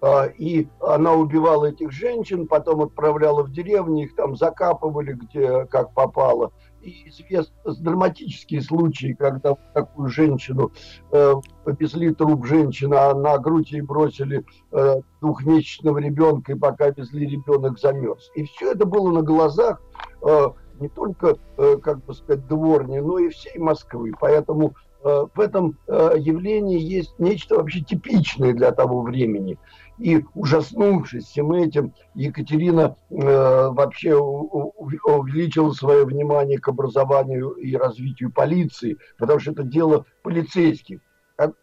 А, 0.00 0.26
и 0.26 0.68
она 0.80 1.14
убивала 1.14 1.64
этих 1.66 1.90
женщин, 1.90 2.46
потом 2.46 2.82
отправляла 2.82 3.42
в 3.42 3.50
деревню, 3.50 4.04
их 4.04 4.14
там 4.14 4.36
закапывали, 4.36 5.14
где 5.14 5.64
как 5.66 5.92
попало. 5.94 6.52
Известны 6.80 7.74
драматические 7.80 8.62
случаи, 8.62 9.16
когда 9.18 9.54
такую 9.74 10.08
женщину 10.08 10.72
э, 11.12 11.34
повезли 11.64 12.14
труп 12.14 12.46
женщины, 12.46 12.94
а 12.94 13.14
на 13.14 13.38
грудь 13.38 13.72
ей 13.72 13.80
бросили 13.80 14.44
э, 14.72 15.00
двухмесячного 15.20 15.98
ребенка, 15.98 16.52
и 16.52 16.54
пока 16.54 16.90
везли, 16.90 17.26
ребенок 17.26 17.78
замерз. 17.78 18.30
И 18.36 18.44
все 18.44 18.72
это 18.72 18.86
было 18.86 19.10
на 19.10 19.22
глазах 19.22 19.82
э, 20.22 20.48
не 20.80 20.88
только, 20.88 21.36
э, 21.56 21.76
как 21.82 22.04
бы 22.04 22.14
сказать, 22.14 22.46
дворни, 22.46 22.98
но 22.98 23.18
и 23.18 23.28
всей 23.28 23.58
Москвы. 23.58 24.12
Поэтому 24.18 24.74
э, 25.04 25.26
в 25.34 25.40
этом 25.40 25.76
э, 25.86 26.14
явлении 26.18 26.80
есть 26.80 27.18
нечто 27.18 27.56
вообще 27.56 27.80
типичное 27.80 28.52
для 28.52 28.72
того 28.72 29.02
времени. 29.02 29.58
И 29.98 30.24
ужаснувшись 30.34 31.26
всем 31.26 31.52
этим, 31.52 31.92
Екатерина 32.14 32.96
э, 33.10 33.68
вообще 33.70 34.14
у, 34.14 34.72
у, 34.74 34.88
увеличила 35.04 35.72
свое 35.72 36.04
внимание 36.04 36.58
к 36.58 36.68
образованию 36.68 37.50
и 37.50 37.74
развитию 37.76 38.30
полиции, 38.30 38.98
потому 39.18 39.40
что 39.40 39.52
это 39.52 39.64
дело 39.64 40.04
полицейских. 40.22 41.00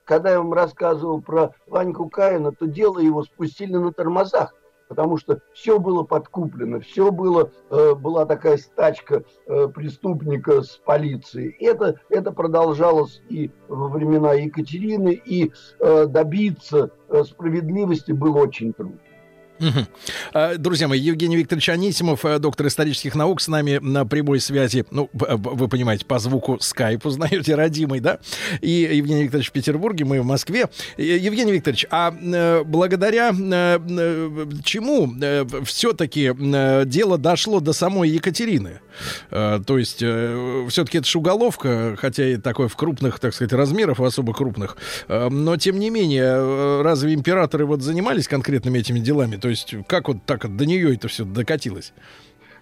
Когда 0.05 0.31
я 0.31 0.37
вам 0.39 0.53
рассказывал 0.53 1.21
про 1.21 1.53
Ваньку 1.67 2.09
Каина, 2.09 2.51
то 2.51 2.65
дело 2.65 2.99
его 2.99 3.23
спустили 3.23 3.75
на 3.75 3.91
тормозах 3.91 4.53
потому 4.95 5.17
что 5.17 5.41
все 5.53 5.77
было 5.77 6.03
подкуплено, 6.03 6.79
все 6.79 7.11
было, 7.11 7.51
э, 7.69 7.95
была 7.95 8.25
такая 8.25 8.55
стачка 8.55 9.23
э, 9.45 9.67
преступника 9.67 10.61
с 10.61 10.77
полицией. 10.77 11.51
Это, 11.59 11.99
это 12.09 12.31
продолжалось 12.31 13.21
и 13.27 13.51
во 13.67 13.89
времена 13.89 14.33
Екатерины, 14.33 15.21
и 15.25 15.51
э, 15.81 16.05
добиться 16.05 16.91
справедливости 17.25 18.13
было 18.13 18.37
очень 18.37 18.71
трудно. 18.71 18.99
А, 20.33 20.57
друзья 20.57 20.87
мои, 20.87 20.99
Евгений 20.99 21.37
Викторович 21.37 21.69
Анисимов, 21.69 22.25
э, 22.25 22.39
доктор 22.39 22.67
исторических 22.67 23.15
наук, 23.15 23.41
с 23.41 23.47
нами 23.47 23.79
на 23.81 24.05
прямой 24.05 24.39
связи. 24.39 24.85
Ну, 24.91 25.09
вы 25.13 25.67
понимаете, 25.67 26.05
по 26.05 26.19
звуку 26.19 26.57
скайп 26.59 27.05
узнаете, 27.05 27.55
родимый, 27.55 27.99
да? 27.99 28.19
И 28.61 28.89
Евгений 28.91 29.23
Викторович 29.23 29.49
в 29.49 29.51
Петербурге, 29.53 30.05
мы 30.05 30.21
в 30.21 30.25
Москве. 30.25 30.69
Евгений 30.97 31.53
Викторович, 31.53 31.87
а 31.89 32.13
э, 32.13 32.63
благодаря 32.65 33.31
э, 33.31 33.79
чему 34.63 35.13
все-таки 35.63 36.31
дело 36.85 37.17
дошло 37.17 37.59
до 37.59 37.73
самой 37.73 38.09
Екатерины? 38.09 38.79
То 39.29 39.77
есть, 39.77 39.97
все-таки 39.97 40.99
это 40.99 41.07
же 41.07 41.19
уголовка, 41.19 41.95
хотя 41.97 42.27
и 42.27 42.37
такой 42.37 42.69
в 42.69 42.75
крупных, 42.75 43.19
так 43.19 43.33
сказать, 43.33 43.51
размерах, 43.51 43.99
в 43.99 44.03
особо 44.03 44.33
крупных. 44.33 44.77
Но, 45.09 45.57
тем 45.57 45.79
не 45.79 45.89
менее, 45.89 46.81
разве 46.81 47.13
императоры 47.13 47.65
вот 47.65 47.81
занимались 47.81 48.27
конкретными 48.27 48.79
этими 48.79 48.99
делами? 48.99 49.35
То 49.45 49.49
есть 49.49 49.75
как 49.85 50.07
вот 50.07 50.23
так 50.25 50.55
до 50.55 50.65
нее 50.65 50.95
это 50.95 51.07
все 51.07 51.23
докатилось? 51.23 51.93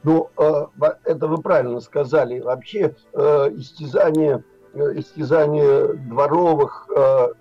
Ну, 0.04 0.30
э, 0.38 0.66
это 1.06 1.28
вы 1.28 1.38
правильно 1.38 1.80
сказали. 1.80 2.42
Вообще 2.42 2.94
э, 3.14 3.52
истязание, 3.56 4.44
э, 4.74 5.00
истязание 5.00 5.94
дворовых 5.94 6.90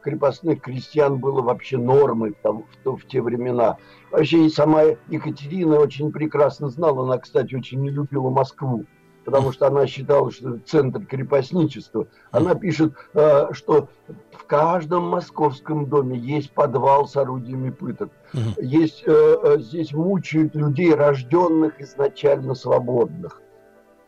крепостных 0.00 0.60
крестьян 0.60 1.18
было 1.18 1.42
вообще 1.42 1.76
нормой 1.76 2.36
там, 2.40 2.66
в, 2.84 2.98
в 2.98 3.08
те 3.08 3.20
времена. 3.20 3.78
Вообще 4.12 4.46
и 4.46 4.48
сама 4.48 4.82
Екатерина 5.08 5.80
очень 5.80 6.12
прекрасно 6.12 6.68
знала, 6.68 7.02
она, 7.02 7.18
кстати, 7.18 7.56
очень 7.56 7.80
не 7.80 7.90
любила 7.90 8.30
Москву 8.30 8.86
потому 9.24 9.52
что 9.52 9.66
она 9.66 9.86
считала, 9.86 10.30
что 10.30 10.50
это 10.50 10.58
центр 10.66 11.04
крепостничества. 11.04 12.06
Она 12.30 12.54
пишет, 12.54 12.92
э, 13.14 13.52
что 13.52 13.88
в 14.32 14.44
каждом 14.44 15.08
московском 15.08 15.86
доме 15.86 16.18
есть 16.18 16.52
подвал 16.52 17.06
с 17.06 17.16
орудиями 17.16 17.70
пыток. 17.70 18.10
Есть, 18.58 19.04
э, 19.06 19.12
э, 19.12 19.58
здесь 19.60 19.92
мучают 19.92 20.54
людей, 20.54 20.94
рожденных 20.94 21.80
изначально 21.80 22.54
свободных. 22.54 23.40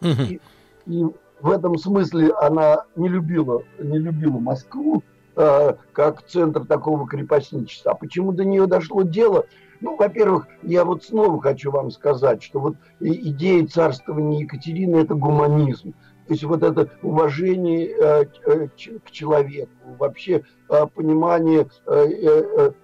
И, 0.03 0.41
и 0.87 1.05
в 1.41 1.51
этом 1.51 1.79
смысле 1.79 2.33
она 2.41 2.85
не 2.97 3.09
любила, 3.09 3.63
не 3.79 3.99
любила 3.99 4.39
Москву 4.39 5.03
как 5.35 6.25
центр 6.29 6.65
такого 6.65 7.09
крепостничества. 7.09 7.91
А 7.91 7.95
почему 7.97 8.31
до 8.31 8.45
нее 8.45 8.69
дошло 8.69 9.03
дело? 9.03 9.47
Ну, 9.81 9.97
во-первых, 9.97 10.47
я 10.63 10.85
вот 10.85 11.05
снова 11.05 11.41
хочу 11.41 11.71
вам 11.71 11.91
сказать, 11.91 12.43
что 12.43 12.61
вот 12.61 12.77
идея 13.01 13.67
царствования 13.67 14.41
Екатерины– 14.41 14.97
это 14.99 15.15
гуманизм. 15.15 15.95
То 16.27 16.33
есть 16.33 16.45
вот 16.45 16.63
это 16.63 16.89
уважение 17.03 17.89
э, 17.89 18.25
э 18.47 18.69
к 18.99 19.11
человеку, 19.11 19.71
вообще 19.99 20.43
э, 20.71 20.87
понимание, 20.87 21.69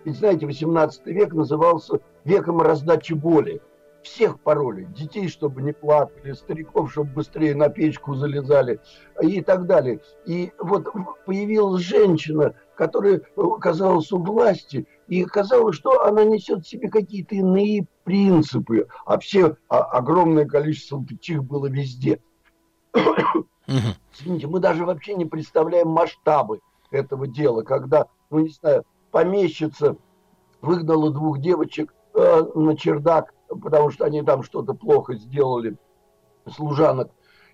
ведь 0.04 0.16
знаете, 0.16 0.46
18 0.46 1.06
век 1.06 1.32
назывался 1.32 2.00
веком 2.24 2.60
раздачи 2.60 3.14
боли. 3.14 3.60
Всех 4.02 4.40
паролей, 4.40 4.86
детей, 4.86 5.28
чтобы 5.28 5.60
не 5.60 5.72
плакали, 5.72 6.32
стариков, 6.32 6.90
чтобы 6.90 7.12
быстрее 7.12 7.54
на 7.54 7.68
печку 7.68 8.14
залезали 8.14 8.80
и 9.20 9.42
так 9.42 9.66
далее. 9.66 10.00
И 10.24 10.52
вот 10.58 10.86
появилась 11.26 11.82
женщина, 11.82 12.54
которая 12.80 13.20
оказалась 13.36 14.10
у 14.10 14.16
власти, 14.16 14.86
и 15.06 15.22
казалось, 15.26 15.76
что 15.76 16.02
она 16.06 16.24
несет 16.24 16.64
в 16.64 16.66
себе 16.66 16.88
какие-то 16.88 17.34
иные 17.34 17.86
принципы, 18.04 18.88
а 19.04 19.18
все 19.18 19.58
а, 19.68 19.80
огромное 19.80 20.46
количество 20.46 21.04
таких 21.06 21.44
было 21.44 21.66
везде. 21.66 22.22
Извините, 24.14 24.46
мы 24.46 24.60
даже 24.60 24.86
вообще 24.86 25.12
не 25.12 25.26
представляем 25.26 25.88
масштабы 25.88 26.60
этого 26.90 27.28
дела, 27.28 27.60
когда, 27.64 28.06
ну 28.30 28.38
не 28.38 28.48
знаю, 28.48 28.84
помещица 29.10 29.98
выгнала 30.62 31.10
двух 31.10 31.38
девочек 31.38 31.94
э, 32.14 32.42
на 32.54 32.78
чердак, 32.78 33.34
потому 33.48 33.90
что 33.90 34.06
они 34.06 34.22
там 34.22 34.42
что-то 34.42 34.72
плохо 34.72 35.16
сделали, 35.16 35.76
служанок, 36.50 37.10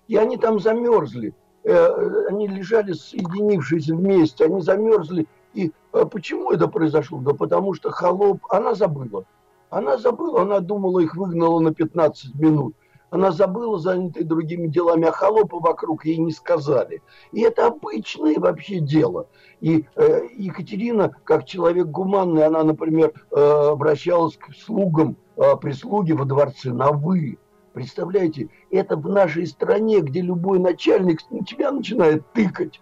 и 0.07 0.15
они 0.15 0.37
там 0.37 0.61
замерзли. 0.61 1.35
Э, 1.67 2.27
они 2.29 2.47
лежали 2.47 2.93
соединившись 2.93 3.89
вместе, 3.89 4.45
они 4.45 4.61
замерзли, 4.61 5.27
и 5.53 5.73
а 5.91 6.05
почему 6.05 6.51
это 6.53 6.69
произошло? 6.69 7.19
Да 7.19 7.33
потому 7.33 7.73
что 7.73 7.91
холоп, 7.91 8.39
она 8.49 8.73
забыла. 8.73 9.25
Она 9.69 9.97
забыла, 9.97 10.43
она 10.43 10.61
думала, 10.61 10.99
их 10.99 11.17
выгнала 11.17 11.59
на 11.59 11.73
15 11.73 12.35
минут. 12.35 12.73
Она 13.09 13.31
забыла, 13.31 13.79
занятые 13.79 14.25
другими 14.25 14.67
делами, 14.67 15.07
а 15.07 15.11
холопа 15.11 15.59
вокруг 15.59 16.05
ей 16.05 16.19
не 16.19 16.31
сказали. 16.31 17.01
И 17.33 17.41
это 17.41 17.67
обычное 17.67 18.39
вообще 18.39 18.79
дело. 18.79 19.27
И 19.59 19.85
э, 19.97 20.21
Екатерина, 20.37 21.13
как 21.25 21.43
человек 21.43 21.87
гуманный, 21.87 22.45
она, 22.45 22.63
например, 22.63 23.11
э, 23.31 23.69
обращалась 23.71 24.37
к 24.37 24.53
слугам, 24.55 25.17
э, 25.35 25.57
прислуге 25.57 26.13
во 26.13 26.23
дворце 26.23 26.71
на 26.71 26.91
«вы». 26.91 27.37
Представляете, 27.77 28.49
это 28.71 28.97
в 28.97 29.07
нашей 29.07 29.45
стране, 29.45 29.99
где 29.99 30.21
любой 30.21 30.57
начальник 30.57 31.19
на 31.29 31.45
тебя 31.45 31.71
начинает 31.71 32.25
тыкать. 32.33 32.81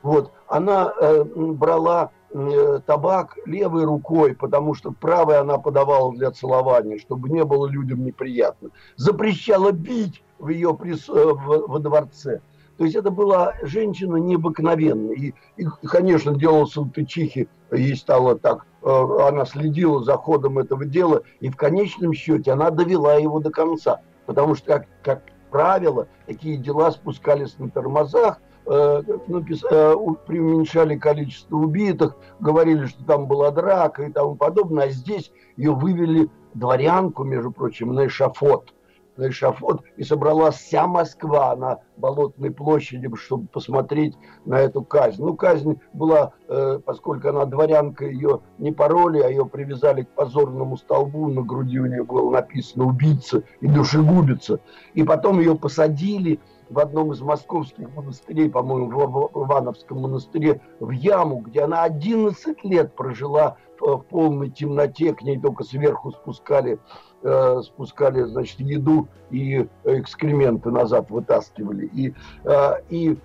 Вот, 0.00 0.32
она 0.48 0.94
э, 0.98 1.24
брала 1.24 2.10
э, 2.30 2.80
табак 2.86 3.36
левой 3.44 3.84
рукой, 3.84 4.34
потому 4.34 4.72
что 4.72 4.92
правой 4.92 5.38
она 5.38 5.58
подавала 5.58 6.10
для 6.14 6.30
целования, 6.30 6.96
чтобы 6.96 7.28
не 7.28 7.44
было 7.44 7.66
людям 7.66 8.02
неприятно. 8.02 8.70
Запрещала 8.96 9.72
бить 9.72 10.22
в 10.38 10.48
ее 10.48 10.74
прис... 10.74 11.06
Э, 11.10 11.34
в, 11.34 11.66
во 11.68 11.78
дворце. 11.78 12.40
То 12.78 12.84
есть 12.84 12.96
это 12.96 13.10
была 13.10 13.52
женщина 13.60 14.16
необыкновенная. 14.16 15.16
И, 15.16 15.34
и 15.58 15.64
конечно, 15.82 16.34
делала 16.34 16.64
салтычихи, 16.64 17.46
ей 17.70 17.94
стало 17.94 18.38
так, 18.38 18.64
э, 18.82 18.88
она 19.28 19.44
следила 19.44 20.02
за 20.02 20.16
ходом 20.16 20.58
этого 20.58 20.86
дела, 20.86 21.24
и 21.40 21.50
в 21.50 21.56
конечном 21.56 22.14
счете 22.14 22.52
она 22.52 22.70
довела 22.70 23.16
его 23.16 23.38
до 23.40 23.50
конца. 23.50 24.00
Потому 24.30 24.54
что, 24.54 24.66
как, 24.66 24.86
как 25.02 25.22
правило, 25.50 26.06
такие 26.26 26.56
дела 26.56 26.92
спускались 26.92 27.58
на 27.58 27.68
тормозах, 27.68 28.40
э, 28.64 29.02
напис... 29.26 29.64
э, 29.68 29.94
преуменьшали 30.24 30.96
количество 30.96 31.56
убитых, 31.56 32.16
говорили, 32.38 32.86
что 32.86 33.04
там 33.04 33.26
была 33.26 33.50
драка 33.50 34.04
и 34.04 34.12
тому 34.12 34.36
подобное, 34.36 34.84
а 34.84 34.90
здесь 34.90 35.32
ее 35.56 35.72
вывели 35.72 36.28
дворянку, 36.54 37.24
между 37.24 37.50
прочим, 37.50 37.92
на 37.92 38.06
эшафот 38.06 38.72
на 39.16 39.28
эшафот, 39.28 39.82
и 39.96 40.02
собралась 40.02 40.56
вся 40.56 40.86
Москва 40.86 41.54
на 41.56 41.80
Болотной 41.96 42.50
площади, 42.50 43.08
чтобы 43.14 43.46
посмотреть 43.48 44.16
на 44.44 44.58
эту 44.58 44.82
казнь. 44.82 45.22
Ну, 45.22 45.34
казнь 45.34 45.78
была, 45.92 46.32
э, 46.48 46.80
поскольку 46.84 47.28
она 47.28 47.44
дворянка, 47.44 48.06
ее 48.06 48.40
не 48.58 48.72
пороли, 48.72 49.20
а 49.20 49.28
ее 49.28 49.44
привязали 49.44 50.02
к 50.02 50.08
позорному 50.08 50.76
столбу, 50.76 51.28
на 51.28 51.42
груди 51.42 51.78
у 51.78 51.86
нее 51.86 52.04
было 52.04 52.30
написано 52.30 52.86
«убийца» 52.86 53.42
и 53.60 53.66
«душегубица». 53.66 54.60
И 54.94 55.02
потом 55.02 55.40
ее 55.40 55.56
посадили 55.56 56.40
в 56.70 56.78
одном 56.78 57.12
из 57.12 57.20
московских 57.20 57.92
монастырей, 57.94 58.48
по-моему, 58.48 58.88
в 58.88 59.44
Ивановском 59.44 60.00
монастыре, 60.00 60.60
в 60.78 60.90
яму, 60.90 61.38
где 61.40 61.62
она 61.62 61.82
11 61.82 62.64
лет 62.64 62.94
прожила 62.94 63.56
в 63.80 63.98
полной 63.98 64.50
темноте, 64.50 65.12
к 65.14 65.22
ней 65.22 65.38
только 65.38 65.64
сверху 65.64 66.12
спускали 66.12 66.78
э, 67.22 67.60
спускали, 67.64 68.22
значит, 68.22 68.60
еду 68.60 69.08
и 69.30 69.66
экскременты 69.84 70.70
назад 70.70 71.10
вытаскивали. 71.10 71.86
И, 71.86 72.14
э, 72.44 72.72
и 72.88 73.18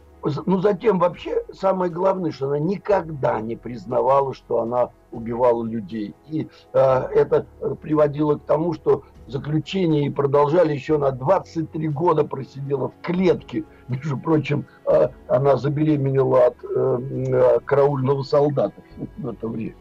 ну, 0.45 0.59
затем 0.59 0.97
вообще 0.97 1.43
самое 1.53 1.91
главное, 1.91 2.31
что 2.31 2.47
она 2.47 2.57
никогда 2.57 3.39
не 3.41 3.55
признавала, 3.55 4.33
что 4.33 4.61
она 4.61 4.89
убивала 5.11 5.63
людей. 5.63 6.15
И 6.27 6.47
э, 6.73 6.79
это 6.79 7.45
приводило 7.81 8.35
к 8.35 8.43
тому, 8.43 8.73
что 8.73 9.03
заключение 9.27 10.07
и 10.07 10.09
продолжали 10.09 10.73
еще 10.73 10.97
на 10.97 11.11
23 11.11 11.89
года 11.89 12.23
просидела 12.23 12.89
в 12.89 12.93
клетке. 13.01 13.63
Между 13.87 14.17
прочим, 14.17 14.65
э, 14.85 15.09
она 15.27 15.57
забеременела 15.57 16.47
от 16.47 16.55
э, 16.63 16.99
э 17.09 17.59
караульного 17.65 18.23
солдата 18.23 18.81
в 19.17 19.27
это 19.27 19.47
время. 19.47 19.75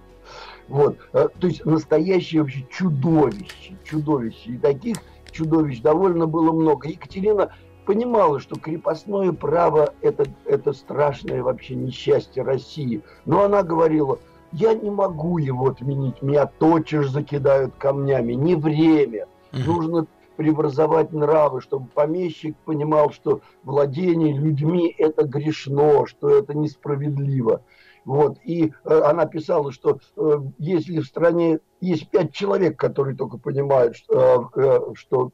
Вот. 0.68 0.98
Э, 1.12 1.28
то 1.38 1.46
есть 1.46 1.64
настоящее 1.64 2.42
вообще 2.42 2.66
чудовище, 2.70 3.76
чудовище. 3.84 4.50
И 4.50 4.58
таких 4.58 4.96
чудовищ 5.30 5.80
довольно 5.80 6.26
было 6.26 6.52
много. 6.52 6.88
Екатерина 6.88 7.52
понимала, 7.84 8.40
что 8.40 8.58
крепостное 8.58 9.32
право 9.32 9.92
это, 10.00 10.24
это 10.46 10.72
страшное 10.72 11.42
вообще 11.42 11.74
несчастье 11.74 12.42
России. 12.42 13.02
Но 13.26 13.42
она 13.42 13.62
говорила, 13.62 14.18
я 14.52 14.72
не 14.74 14.90
могу 14.90 15.38
его 15.38 15.70
отменить, 15.70 16.22
меня 16.22 16.46
тотчас 16.46 17.08
закидают 17.08 17.74
камнями, 17.76 18.34
не 18.34 18.54
время. 18.54 19.26
Нужно 19.54 20.06
преобразовать 20.36 21.12
нравы, 21.12 21.60
чтобы 21.60 21.86
помещик 21.88 22.56
понимал, 22.64 23.10
что 23.10 23.40
владение 23.62 24.36
людьми 24.36 24.94
это 24.98 25.24
грешно, 25.24 26.06
что 26.06 26.28
это 26.28 26.54
несправедливо. 26.54 27.62
Вот. 28.04 28.38
И 28.44 28.72
э, 28.84 29.00
она 29.04 29.26
писала, 29.26 29.72
что 29.72 29.98
э, 30.16 30.38
если 30.58 31.00
в 31.00 31.06
стране 31.06 31.60
есть 31.80 32.10
пять 32.10 32.32
человек, 32.32 32.78
которые 32.78 33.16
только 33.16 33.38
понимают, 33.38 33.96
что, 33.96 34.50
э, 34.54 34.60
э 34.60 34.80
что 34.94 35.30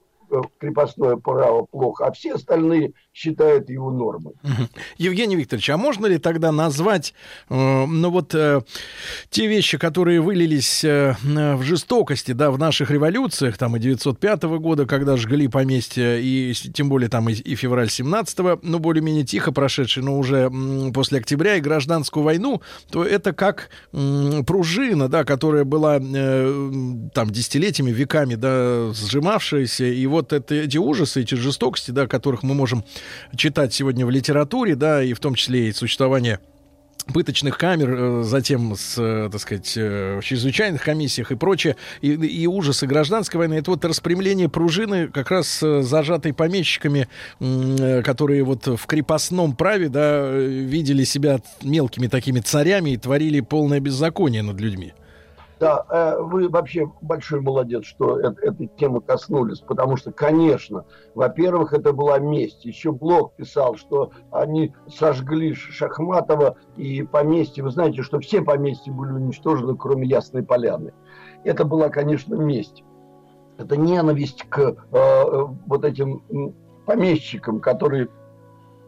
крепостное 0.58 1.16
право 1.16 1.64
плохо, 1.64 2.06
а 2.06 2.12
все 2.12 2.34
остальные 2.34 2.92
считают 3.12 3.68
его 3.68 3.90
нормой. 3.90 4.34
Евгений 4.98 5.36
Викторович, 5.36 5.70
а 5.70 5.76
можно 5.76 6.06
ли 6.06 6.18
тогда 6.18 6.52
назвать, 6.52 7.14
э, 7.48 7.54
ну 7.54 8.10
вот, 8.10 8.34
э, 8.34 8.60
те 9.30 9.46
вещи, 9.46 9.78
которые 9.78 10.20
вылились 10.20 10.84
э, 10.84 11.16
в 11.22 11.62
жестокости, 11.62 12.32
да, 12.32 12.50
в 12.50 12.58
наших 12.58 12.90
революциях, 12.90 13.58
там 13.58 13.76
и 13.76 13.80
905 13.80 14.42
года, 14.58 14.86
когда 14.86 15.16
жгли 15.16 15.48
поместья, 15.48 16.16
и 16.18 16.52
тем 16.52 16.88
более 16.88 17.08
там 17.08 17.28
и, 17.28 17.32
и 17.32 17.54
февраль 17.54 17.88
17-го, 17.88 18.60
ну, 18.62 18.78
более-менее 18.78 19.24
тихо 19.24 19.52
прошедший, 19.52 20.02
но 20.02 20.18
уже 20.18 20.50
после 20.94 21.18
октября 21.18 21.56
и 21.56 21.60
гражданскую 21.60 22.24
войну, 22.24 22.62
то 22.90 23.04
это 23.04 23.32
как 23.32 23.70
пружина, 24.46 25.08
да, 25.08 25.24
которая 25.24 25.64
была 25.64 25.98
э, 26.00 26.70
там 27.14 27.30
десятилетиями, 27.30 27.90
веками, 27.90 28.34
да, 28.34 28.92
сжимавшаяся, 28.92 29.84
и 29.84 30.06
вот 30.06 30.19
вот 30.20 30.33
это, 30.33 30.54
эти 30.54 30.78
ужасы, 30.78 31.22
эти 31.22 31.35
жестокости, 31.35 31.90
да, 31.90 32.06
которых 32.06 32.42
мы 32.42 32.54
можем 32.54 32.85
читать 33.37 33.72
сегодня 33.72 34.06
в 34.06 34.11
литературе, 34.11 34.74
да, 34.74 35.02
и 35.02 35.12
в 35.12 35.20
том 35.20 35.35
числе 35.35 35.68
и 35.68 35.72
существование 35.72 36.40
пыточных 37.12 37.59
камер, 37.59 37.94
э, 37.94 38.22
затем 38.24 38.74
с, 38.76 38.96
э, 38.98 39.28
так 39.30 39.40
сказать, 39.40 39.72
э, 39.76 40.20
в 40.20 40.24
чрезвычайных 40.24 40.83
комиссиях 40.83 41.33
и 41.33 41.35
прочее, 41.35 41.76
и, 42.00 42.12
и 42.12 42.46
ужасы 42.46 42.87
гражданской 42.87 43.38
войны, 43.38 43.54
это 43.54 43.70
вот 43.70 43.85
распрямление 43.85 44.48
пружины 44.48 45.09
как 45.09 45.30
раз 45.30 45.61
зажатой 45.61 46.33
помещиками, 46.33 47.09
которые 47.38 48.44
вот 48.44 48.66
в 48.66 48.87
крепостном 48.87 49.56
праве, 49.56 49.88
да, 49.88 50.30
видели 50.30 51.04
себя 51.04 51.40
мелкими 51.62 52.06
такими 52.06 52.40
царями 52.40 52.90
и 52.90 52.96
творили 52.96 53.40
полное 53.40 53.80
беззаконие 53.80 54.42
над 54.42 54.61
людьми. 54.61 54.92
Да, 55.61 55.85
э, 55.90 56.23
вы 56.23 56.49
вообще 56.49 56.90
большой 57.03 57.42
молодец, 57.42 57.85
что 57.85 58.18
этой 58.18 58.66
темы 58.79 59.03
коснулись, 59.03 59.61
потому 59.61 59.99
что, 59.99 60.11
конечно, 60.11 60.87
во-первых, 61.14 61.75
это 61.75 61.92
была 61.92 62.18
месть. 62.18 62.64
Еще 62.64 62.92
Блок 62.92 63.35
писал, 63.37 63.77
что 63.77 64.11
они 64.31 64.73
сожгли 64.88 65.53
Шахматова 65.53 66.57
и 66.79 67.03
поместье. 67.03 67.62
Вы 67.62 67.70
знаете, 67.73 68.01
что 68.01 68.20
все 68.20 68.40
поместья 68.40 68.90
были 68.90 69.12
уничтожены, 69.12 69.77
кроме 69.77 70.09
Ясной 70.09 70.42
Поляны. 70.42 70.94
Это 71.44 71.66
была, 71.66 71.90
конечно, 71.90 72.37
месть. 72.37 72.83
Это 73.59 73.77
ненависть 73.77 74.44
к 74.49 74.61
э, 74.61 74.75
вот 75.66 75.85
этим 75.85 76.55
помещикам, 76.87 77.61
которые 77.61 78.09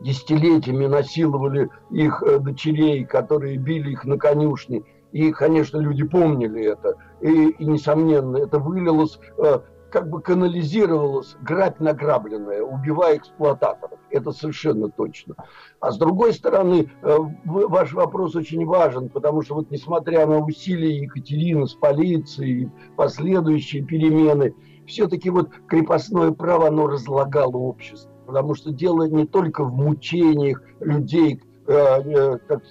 десятилетиями 0.01 0.87
насиловали 0.87 1.69
их 1.91 2.23
э, 2.23 2.39
дочерей, 2.39 3.05
которые 3.05 3.59
били 3.59 3.93
их 3.93 4.07
на 4.07 4.17
конюшне 4.17 4.85
и, 5.13 5.31
конечно, 5.31 5.79
люди 5.79 6.05
помнили 6.05 6.65
это. 6.65 6.95
И, 7.21 7.51
и 7.51 7.65
несомненно, 7.65 8.39
это 8.39 8.59
вылилось, 8.59 9.19
э, 9.39 9.61
как 9.91 10.09
бы 10.09 10.23
канализировалось 10.23 11.37
грабь 11.43 11.79
награбленная, 11.79 12.63
убивая 12.63 13.19
эксплуататоров. 13.19 13.99
Это 14.11 14.33
совершенно 14.33 14.89
точно. 14.89 15.35
А 15.81 15.93
с 15.93 15.99
другой 15.99 16.33
стороны, 16.33 16.91
э, 17.03 17.17
ваш 17.45 17.93
вопрос 17.93 18.35
очень 18.35 18.65
важен, 18.65 19.11
потому 19.11 19.43
что 19.43 19.57
вот 19.57 19.71
несмотря 19.71 20.27
на 20.27 20.39
усилия 20.39 20.97
Екатерины 20.97 21.67
с 21.67 21.75
полицией, 21.75 22.71
последующие 22.97 23.85
перемены, 23.85 24.55
все-таки 24.87 25.31
вот 25.31 25.51
крепостное 25.69 26.33
право, 26.33 26.69
оно 26.69 26.87
разлагало 26.87 27.57
общество. 27.57 28.11
Потому 28.27 28.55
что 28.55 28.73
дело 28.73 29.07
не 29.09 29.27
только 29.27 29.63
в 29.63 29.75
мучениях 29.75 30.63
людей, 30.81 31.41
э, 31.67 31.73
э, 31.75 32.39
как 32.49 32.63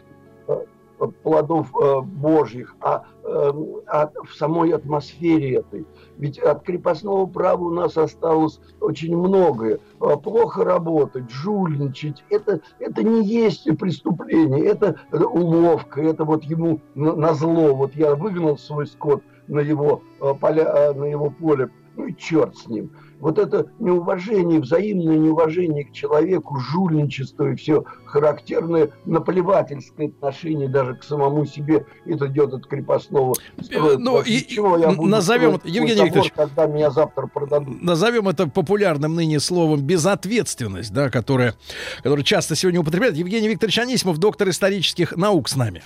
плодов 1.07 1.71
э, 1.75 2.01
Божьих, 2.01 2.75
а, 2.81 3.03
э, 3.23 3.51
а 3.87 4.11
в 4.23 4.33
самой 4.35 4.71
атмосфере 4.71 5.55
этой. 5.55 5.85
Ведь 6.17 6.39
от 6.39 6.63
крепостного 6.63 7.25
права 7.25 7.63
у 7.63 7.71
нас 7.71 7.97
осталось 7.97 8.59
очень 8.79 9.15
многое. 9.15 9.79
Э, 9.99 10.15
плохо 10.17 10.63
работать, 10.63 11.29
жульничать, 11.29 12.23
это, 12.29 12.61
это 12.79 13.03
не 13.03 13.25
есть 13.25 13.65
преступление, 13.77 14.65
это 14.65 14.99
уловка, 15.11 16.01
это 16.01 16.23
вот 16.23 16.43
ему 16.43 16.81
на, 16.95 17.33
зло. 17.33 17.75
Вот 17.75 17.95
я 17.95 18.15
выгнал 18.15 18.57
свой 18.57 18.87
скот 18.87 19.23
на 19.47 19.59
его, 19.59 20.01
поля, 20.39 20.93
на 20.93 21.05
его 21.05 21.29
поле, 21.29 21.69
ну 21.95 22.05
и 22.05 22.15
черт 22.15 22.55
с 22.55 22.67
ним 22.67 22.91
вот 23.21 23.37
это 23.37 23.67
неуважение, 23.79 24.59
взаимное 24.59 25.17
неуважение 25.17 25.85
к 25.85 25.93
человеку, 25.93 26.59
жульничество 26.59 27.51
и 27.51 27.55
все 27.55 27.85
характерное 28.05 28.89
наплевательское 29.05 30.07
отношение 30.07 30.67
даже 30.67 30.95
к 30.95 31.03
самому 31.03 31.45
себе, 31.45 31.85
это 32.05 32.27
идет 32.27 32.53
от 32.53 32.67
крепостного 32.67 33.35
строя. 33.61 33.97
Ну, 33.97 34.21
и, 34.21 34.45
чего 34.45 34.77
я 34.77 34.89
буду 34.89 35.07
назовем, 35.07 35.61
Евгений 35.63 35.95
забор, 35.95 36.05
Викторович, 36.05 36.33
когда 36.35 36.65
меня 36.65 36.89
завтра 36.89 37.27
продадут. 37.27 37.81
Назовем 37.81 38.27
это 38.27 38.47
популярным 38.47 39.15
ныне 39.15 39.39
словом 39.39 39.81
безответственность, 39.81 40.91
да, 40.91 41.09
которая, 41.09 41.53
которая 41.97 42.25
часто 42.25 42.55
сегодня 42.55 42.81
употребляют. 42.81 43.15
Евгений 43.15 43.47
Викторович 43.47 43.79
Анисимов, 43.79 44.17
доктор 44.17 44.49
исторических 44.49 45.15
наук 45.15 45.47
с 45.47 45.55
нами. 45.55 45.83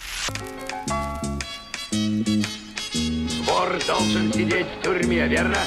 Вор 3.45 3.77
должен 3.85 4.31
сидеть 4.31 4.67
в 4.79 4.83
тюрьме, 4.83 5.27
верно? 5.27 5.57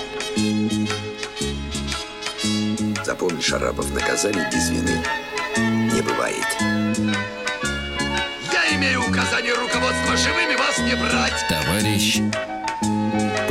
Запомни, 3.19 3.41
Шарапов, 3.41 3.93
наказание 3.93 4.49
без 4.53 4.71
вины 4.71 4.97
не 5.57 6.01
бывает. 6.03 6.47
Я 8.53 8.77
имею 8.77 9.01
указание 9.01 9.55
руководства 9.55 10.17
живыми 10.17 10.55
вас 10.55 10.79
не 10.79 10.95
брать. 10.95 11.45
Товарищ 11.49 12.21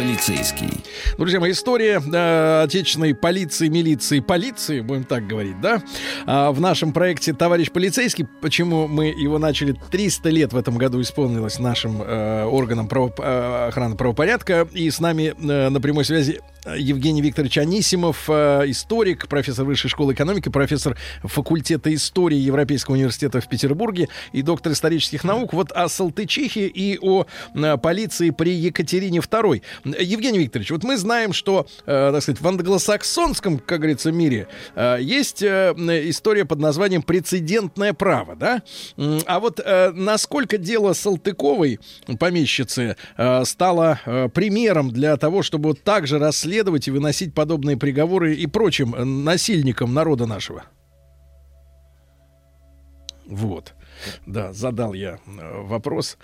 полицейский. 0.07 0.69
Друзья 1.17 1.41
мои, 1.41 1.51
история 1.51 2.01
э, 2.01 2.63
отечественной 2.63 3.13
полиции, 3.13 3.67
милиции, 3.67 4.21
полиции, 4.21 4.79
будем 4.79 5.03
так 5.03 5.27
говорить, 5.27 5.59
да, 5.59 5.81
а, 6.25 6.51
в 6.53 6.61
нашем 6.61 6.93
проекте 6.93 7.33
«Товарищ 7.33 7.71
полицейский», 7.71 8.25
почему 8.41 8.87
мы 8.87 9.07
его 9.07 9.37
начали 9.37 9.73
300 9.91 10.29
лет 10.29 10.53
в 10.53 10.57
этом 10.57 10.77
году 10.77 11.01
исполнилось 11.01 11.59
нашим 11.59 12.01
э, 12.01 12.45
органам 12.45 12.87
право, 12.87 13.13
э, 13.17 13.67
охраны 13.67 13.97
правопорядка, 13.97 14.65
и 14.71 14.89
с 14.89 15.01
нами 15.01 15.33
э, 15.37 15.69
на 15.69 15.81
прямой 15.81 16.05
связи 16.05 16.39
Евгений 16.75 17.21
Викторович 17.21 17.59
Анисимов, 17.59 18.25
э, 18.29 18.63
историк, 18.67 19.27
профессор 19.27 19.65
Высшей 19.65 19.89
школы 19.89 20.13
экономики, 20.13 20.49
профессор 20.49 20.97
факультета 21.23 21.93
истории 21.93 22.37
Европейского 22.37 22.95
университета 22.95 23.41
в 23.41 23.47
Петербурге 23.47 24.09
и 24.31 24.41
доктор 24.41 24.73
исторических 24.73 25.23
наук. 25.23 25.53
Вот 25.53 25.71
о 25.71 25.87
Салтычихе 25.87 26.67
и 26.67 26.97
о 26.99 27.25
э, 27.53 27.77
полиции 27.77 28.31
при 28.31 28.53
Екатерине 28.53 29.19
II. 29.19 29.61
Евгений 29.99 30.39
Викторович, 30.39 30.71
вот 30.71 30.83
мы 30.83 30.97
знаем, 30.97 31.33
что, 31.33 31.67
э, 31.85 32.11
так 32.13 32.21
сказать, 32.21 32.41
в 32.41 32.47
англосаксонском, 32.47 33.59
как 33.59 33.79
говорится, 33.79 34.11
мире 34.11 34.47
есть 34.99 35.43
история 35.43 36.45
под 36.45 36.59
названием 36.59 37.01
«прецедентное 37.01 37.93
право», 37.93 38.35
да? 38.35 38.61
А 39.25 39.39
вот 39.39 39.59
насколько 39.93 40.57
дело 40.57 40.93
Салтыковой, 40.93 41.79
помещицы, 42.19 42.95
стало 43.43 43.99
примером 44.33 44.91
для 44.91 45.17
того, 45.17 45.43
чтобы 45.43 45.69
вот 45.69 45.83
так 45.83 46.07
же 46.07 46.19
расследовать 46.19 46.87
и 46.87 46.91
выносить 46.91 47.33
подобные 47.33 47.77
приговоры 47.77 48.35
и 48.35 48.47
прочим 48.47 48.95
э, 48.95 49.03
насильникам 49.03 49.93
народа 49.93 50.25
нашего. 50.25 50.63
Вот. 53.25 53.73
Да, 54.25 54.53
задал 54.53 54.93
я 54.93 55.19
э, 55.25 55.61
вопрос. 55.63 56.17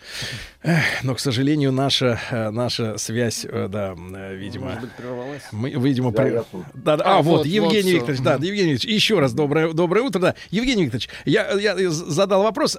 Но, 1.03 1.15
к 1.15 1.19
сожалению, 1.19 1.71
наша, 1.71 2.19
э, 2.31 2.49
наша 2.49 2.97
связь, 2.97 3.45
э, 3.49 3.67
да, 3.69 3.95
видимо... 4.33 4.65
Может 4.65 4.81
быть, 4.81 4.91
прервалась? 4.93 5.41
Мы, 5.51 5.69
видимо, 5.71 6.11
да, 6.11 6.23
при... 6.23 6.31
да, 6.73 6.97
да, 6.97 7.03
а, 7.03 7.17
а, 7.19 7.21
вот, 7.21 7.39
вот 7.39 7.45
Евгений 7.45 7.93
вот 7.93 8.09
Викторович, 8.09 8.21
да, 8.21 8.33
Евгений 8.33 8.73
Викторович, 8.73 8.85
еще 8.85 9.19
раз 9.19 9.33
доброе, 9.33 9.73
доброе 9.73 10.01
утро. 10.01 10.19
Да, 10.19 10.35
Евгений 10.51 10.83
Викторович, 10.83 11.09
я, 11.25 11.51
я 11.53 11.89
задал 11.89 12.43
вопрос. 12.43 12.77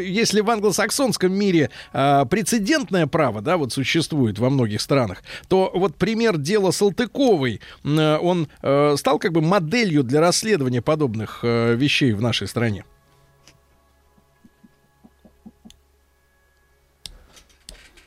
Если 0.00 0.40
в 0.40 0.50
англосаксонском 0.50 1.32
мире 1.32 1.70
прецедентное 1.92 3.06
право, 3.06 3.40
да, 3.40 3.56
вот 3.56 3.72
существует 3.72 4.38
во 4.38 4.50
многих 4.50 4.80
странах, 4.80 5.22
то 5.48 5.70
вот 5.74 5.96
пример 5.96 6.36
дела 6.36 6.70
Салтыковой, 6.70 7.60
он 7.84 8.48
стал 8.96 9.18
как 9.18 9.32
бы 9.32 9.40
моделью 9.40 10.02
для 10.02 10.20
расследования 10.20 10.82
подобных 10.82 11.42
вещей 11.42 12.12
в 12.12 12.20
нашей 12.20 12.48
стране? 12.48 12.84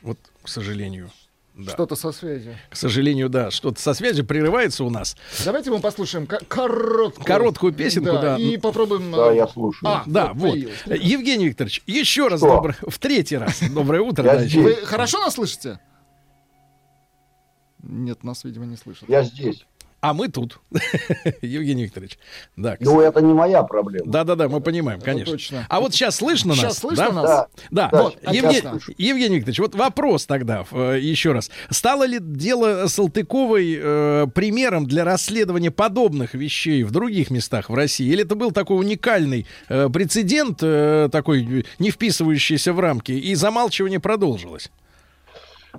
Вот, 0.02 0.18
к 0.39 0.39
сожалению. 0.50 1.10
Да. 1.54 1.72
Что-то 1.72 1.96
со 1.96 2.12
связью. 2.12 2.56
К 2.70 2.76
сожалению, 2.76 3.28
да, 3.28 3.50
что-то 3.50 3.80
со 3.80 3.92
связью 3.92 4.24
прерывается 4.24 4.84
у 4.84 4.90
нас. 4.90 5.16
Давайте 5.44 5.70
мы 5.70 5.80
послушаем 5.80 6.26
короткую, 6.26 7.26
короткую 7.26 7.72
песенку, 7.72 8.12
да, 8.12 8.20
да. 8.20 8.38
И 8.38 8.56
попробуем. 8.56 9.10
Да, 9.10 9.32
я 9.32 9.46
слушаю. 9.46 9.88
А, 9.88 10.04
да, 10.06 10.32
вот. 10.32 10.56
вот. 10.56 10.96
Евгений 10.96 11.48
Викторович, 11.48 11.82
еще 11.86 12.28
раз 12.28 12.40
доброе, 12.40 12.76
в 12.86 12.98
третий 12.98 13.36
раз 13.36 13.60
доброе 13.74 14.00
утро. 14.00 14.24
Я 14.24 14.36
да, 14.36 14.44
здесь. 14.44 14.62
Вы 14.62 14.74
хорошо 14.86 15.18
нас 15.18 15.34
слышите? 15.34 15.80
Нет, 17.82 18.22
нас, 18.24 18.44
видимо, 18.44 18.66
не 18.66 18.76
слышат. 18.76 19.08
Я 19.08 19.22
здесь. 19.22 19.66
А 20.00 20.14
мы 20.14 20.28
тут, 20.28 20.60
Евгений 21.42 21.84
Викторович. 21.84 22.18
Да, 22.56 22.76
ну, 22.80 23.02
это 23.02 23.20
не 23.20 23.34
моя 23.34 23.62
проблема. 23.62 24.10
Да-да-да, 24.10 24.48
мы 24.48 24.62
понимаем, 24.62 24.98
конечно. 25.00 25.32
точно. 25.32 25.66
А 25.68 25.80
вот 25.80 25.92
сейчас 25.92 26.16
слышно 26.16 26.54
сейчас 26.54 26.62
нас? 26.64 26.72
Сейчас 26.72 26.80
слышно 26.80 27.06
да? 27.06 27.12
нас? 27.12 27.28
Да. 27.28 27.48
Да. 27.70 27.88
да. 27.92 28.02
Вот, 28.04 28.16
Евгений, 28.32 28.80
Евгений 28.96 29.36
Викторович, 29.36 29.58
вот 29.58 29.74
вопрос 29.74 30.24
тогда 30.24 30.64
э, 30.70 30.98
еще 31.00 31.32
раз. 31.32 31.50
Стало 31.68 32.04
ли 32.04 32.18
дело 32.18 32.86
Салтыковой 32.86 33.78
э, 33.78 34.26
примером 34.34 34.86
для 34.86 35.04
расследования 35.04 35.70
подобных 35.70 36.32
вещей 36.32 36.82
в 36.82 36.92
других 36.92 37.30
местах 37.30 37.68
в 37.68 37.74
России? 37.74 38.06
Или 38.06 38.22
это 38.22 38.36
был 38.36 38.52
такой 38.52 38.78
уникальный 38.78 39.46
э, 39.68 39.90
прецедент, 39.92 40.60
э, 40.62 41.10
такой 41.12 41.66
не 41.78 41.90
вписывающийся 41.90 42.72
в 42.72 42.80
рамки, 42.80 43.12
и 43.12 43.34
замалчивание 43.34 44.00
продолжилось? 44.00 44.70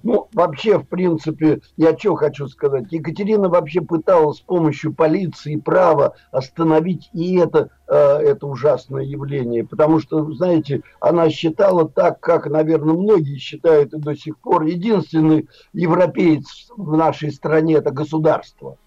Ну, 0.04 0.27
вообще, 0.34 0.80
в 0.80 0.88
принципе, 0.88 1.62
я 1.77 1.97
что 1.97 2.15
хочу 2.15 2.47
сказать. 2.47 2.91
Екатерина 2.91 3.49
вообще 3.49 3.82
пыталась 3.82 4.38
с 4.38 4.41
помощью 4.41 4.93
полиции 4.93 5.56
права 5.56 6.15
остановить 6.32 7.10
и 7.13 7.38
это, 7.38 7.69
э, 7.88 7.95
это 7.95 8.47
ужасное 8.47 9.04
явление. 9.04 9.65
Потому 9.65 9.99
что, 9.99 10.32
знаете, 10.34 10.82
она 10.99 11.30
считала 11.30 11.88
так, 11.88 12.19
как, 12.19 12.47
наверное, 12.47 12.95
многие 12.95 13.38
считают 13.38 13.93
и 13.93 13.99
до 13.99 14.15
сих 14.15 14.38
пор. 14.39 14.63
Единственный 14.63 15.47
европеец 15.73 16.69
в 16.75 16.95
нашей 16.95 17.32
стране– 17.32 17.73
это 17.75 17.91
государство. 17.91 18.77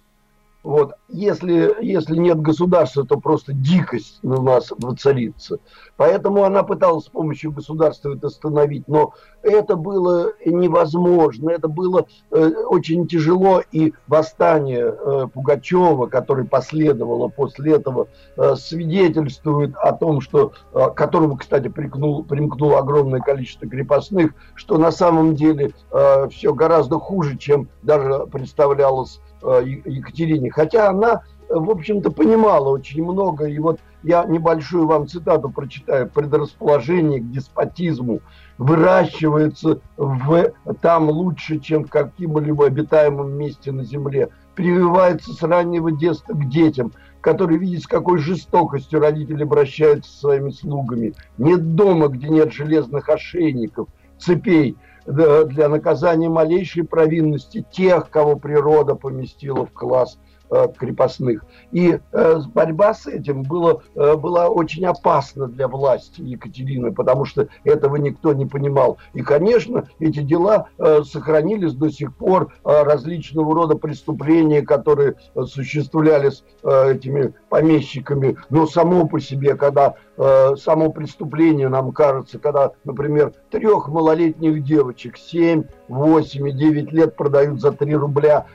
Вот. 0.64 0.94
Если, 1.08 1.76
если 1.82 2.16
нет 2.16 2.40
государства, 2.40 3.04
то 3.04 3.20
просто 3.20 3.52
дикость 3.52 4.18
у 4.22 4.42
нас 4.42 4.72
воцарится. 4.78 5.58
Поэтому 5.98 6.42
она 6.42 6.62
пыталась 6.62 7.04
с 7.04 7.08
помощью 7.08 7.52
государства 7.52 8.14
это 8.14 8.28
остановить. 8.28 8.88
Но 8.88 9.12
это 9.42 9.76
было 9.76 10.32
невозможно. 10.44 11.50
Это 11.50 11.68
было 11.68 12.06
э, 12.30 12.50
очень 12.66 13.06
тяжело. 13.06 13.62
И 13.72 13.92
восстание 14.06 14.86
э, 14.98 15.26
Пугачева, 15.32 16.06
которое 16.06 16.46
последовало 16.46 17.28
после 17.28 17.74
этого, 17.74 18.08
э, 18.38 18.56
свидетельствует 18.56 19.76
о 19.76 19.92
том, 19.92 20.22
что, 20.22 20.52
э, 20.72 20.86
которому, 20.96 21.36
кстати, 21.36 21.68
примкнул, 21.68 22.24
примкнуло 22.24 22.78
огромное 22.78 23.20
количество 23.20 23.68
крепостных, 23.68 24.32
что 24.54 24.78
на 24.78 24.90
самом 24.90 25.34
деле 25.34 25.72
э, 25.92 26.28
все 26.30 26.54
гораздо 26.54 26.98
хуже, 26.98 27.36
чем 27.36 27.68
даже 27.82 28.26
представлялось 28.32 29.20
Екатерине, 29.44 30.50
хотя 30.50 30.88
она, 30.88 31.22
в 31.48 31.70
общем-то, 31.70 32.10
понимала 32.10 32.70
очень 32.70 33.04
много. 33.04 33.46
И 33.46 33.58
вот 33.58 33.78
я 34.02 34.24
небольшую 34.24 34.86
вам 34.86 35.06
цитату 35.06 35.50
прочитаю. 35.50 36.08
Предрасположение 36.08 37.20
к 37.20 37.30
деспотизму 37.30 38.20
выращивается 38.58 39.80
в, 39.96 40.52
там 40.80 41.10
лучше, 41.10 41.58
чем 41.58 41.84
в 41.84 41.90
каким-либо 41.90 42.66
обитаемом 42.66 43.32
месте 43.32 43.72
на 43.72 43.84
земле. 43.84 44.28
Прививается 44.54 45.32
с 45.32 45.42
раннего 45.42 45.90
детства 45.90 46.32
к 46.32 46.48
детям, 46.48 46.92
которые 47.20 47.58
видят, 47.58 47.82
с 47.82 47.86
какой 47.86 48.18
жестокостью 48.18 49.00
родители 49.00 49.42
обращаются 49.42 50.10
со 50.12 50.18
своими 50.20 50.50
слугами. 50.50 51.14
Нет 51.38 51.74
дома, 51.74 52.08
где 52.08 52.28
нет 52.28 52.52
железных 52.52 53.08
ошейников, 53.08 53.88
цепей– 54.18 54.76
для 55.06 55.68
наказания 55.68 56.28
малейшей 56.28 56.84
провинности 56.84 57.64
тех, 57.70 58.10
кого 58.10 58.36
природа 58.36 58.94
поместила 58.94 59.66
в 59.66 59.72
класс 59.72 60.18
Э, 60.50 60.68
крепостных. 60.68 61.44
И 61.72 61.98
э, 62.12 62.40
борьба 62.54 62.92
с 62.92 63.06
этим 63.06 63.42
было, 63.42 63.82
э, 63.94 64.14
была 64.14 64.48
очень 64.48 64.84
опасна 64.84 65.48
для 65.48 65.68
власти 65.68 66.20
Екатерины, 66.20 66.92
потому 66.92 67.24
что 67.24 67.48
этого 67.64 67.96
никто 67.96 68.34
не 68.34 68.46
понимал. 68.46 68.98
И, 69.14 69.22
конечно, 69.22 69.88
эти 69.98 70.20
дела 70.20 70.68
сохранились 71.04 71.72
до 71.72 71.90
сих 71.90 72.14
пор, 72.14 72.52
различного 72.62 73.54
рода 73.54 73.76
преступления, 73.76 74.62
которые 74.62 75.16
осуществлялись 75.34 76.44
этими 76.62 77.34
помещиками. 77.48 78.36
Но 78.50 78.66
само 78.66 79.08
по 79.08 79.20
себе, 79.20 79.56
когда 79.56 79.94
само 80.16 80.90
преступление, 80.90 81.68
нам 81.68 81.92
кажется, 81.92 82.38
когда, 82.38 82.72
например, 82.84 83.32
трех 83.50 83.88
малолетних 83.88 84.62
девочек, 84.62 85.16
7, 85.16 85.64
8 85.88 86.48
и 86.48 86.52
9 86.52 86.92
лет 86.92 87.16
продают 87.16 87.60
за 87.60 87.72
3 87.72 87.94
рубля 87.96 88.46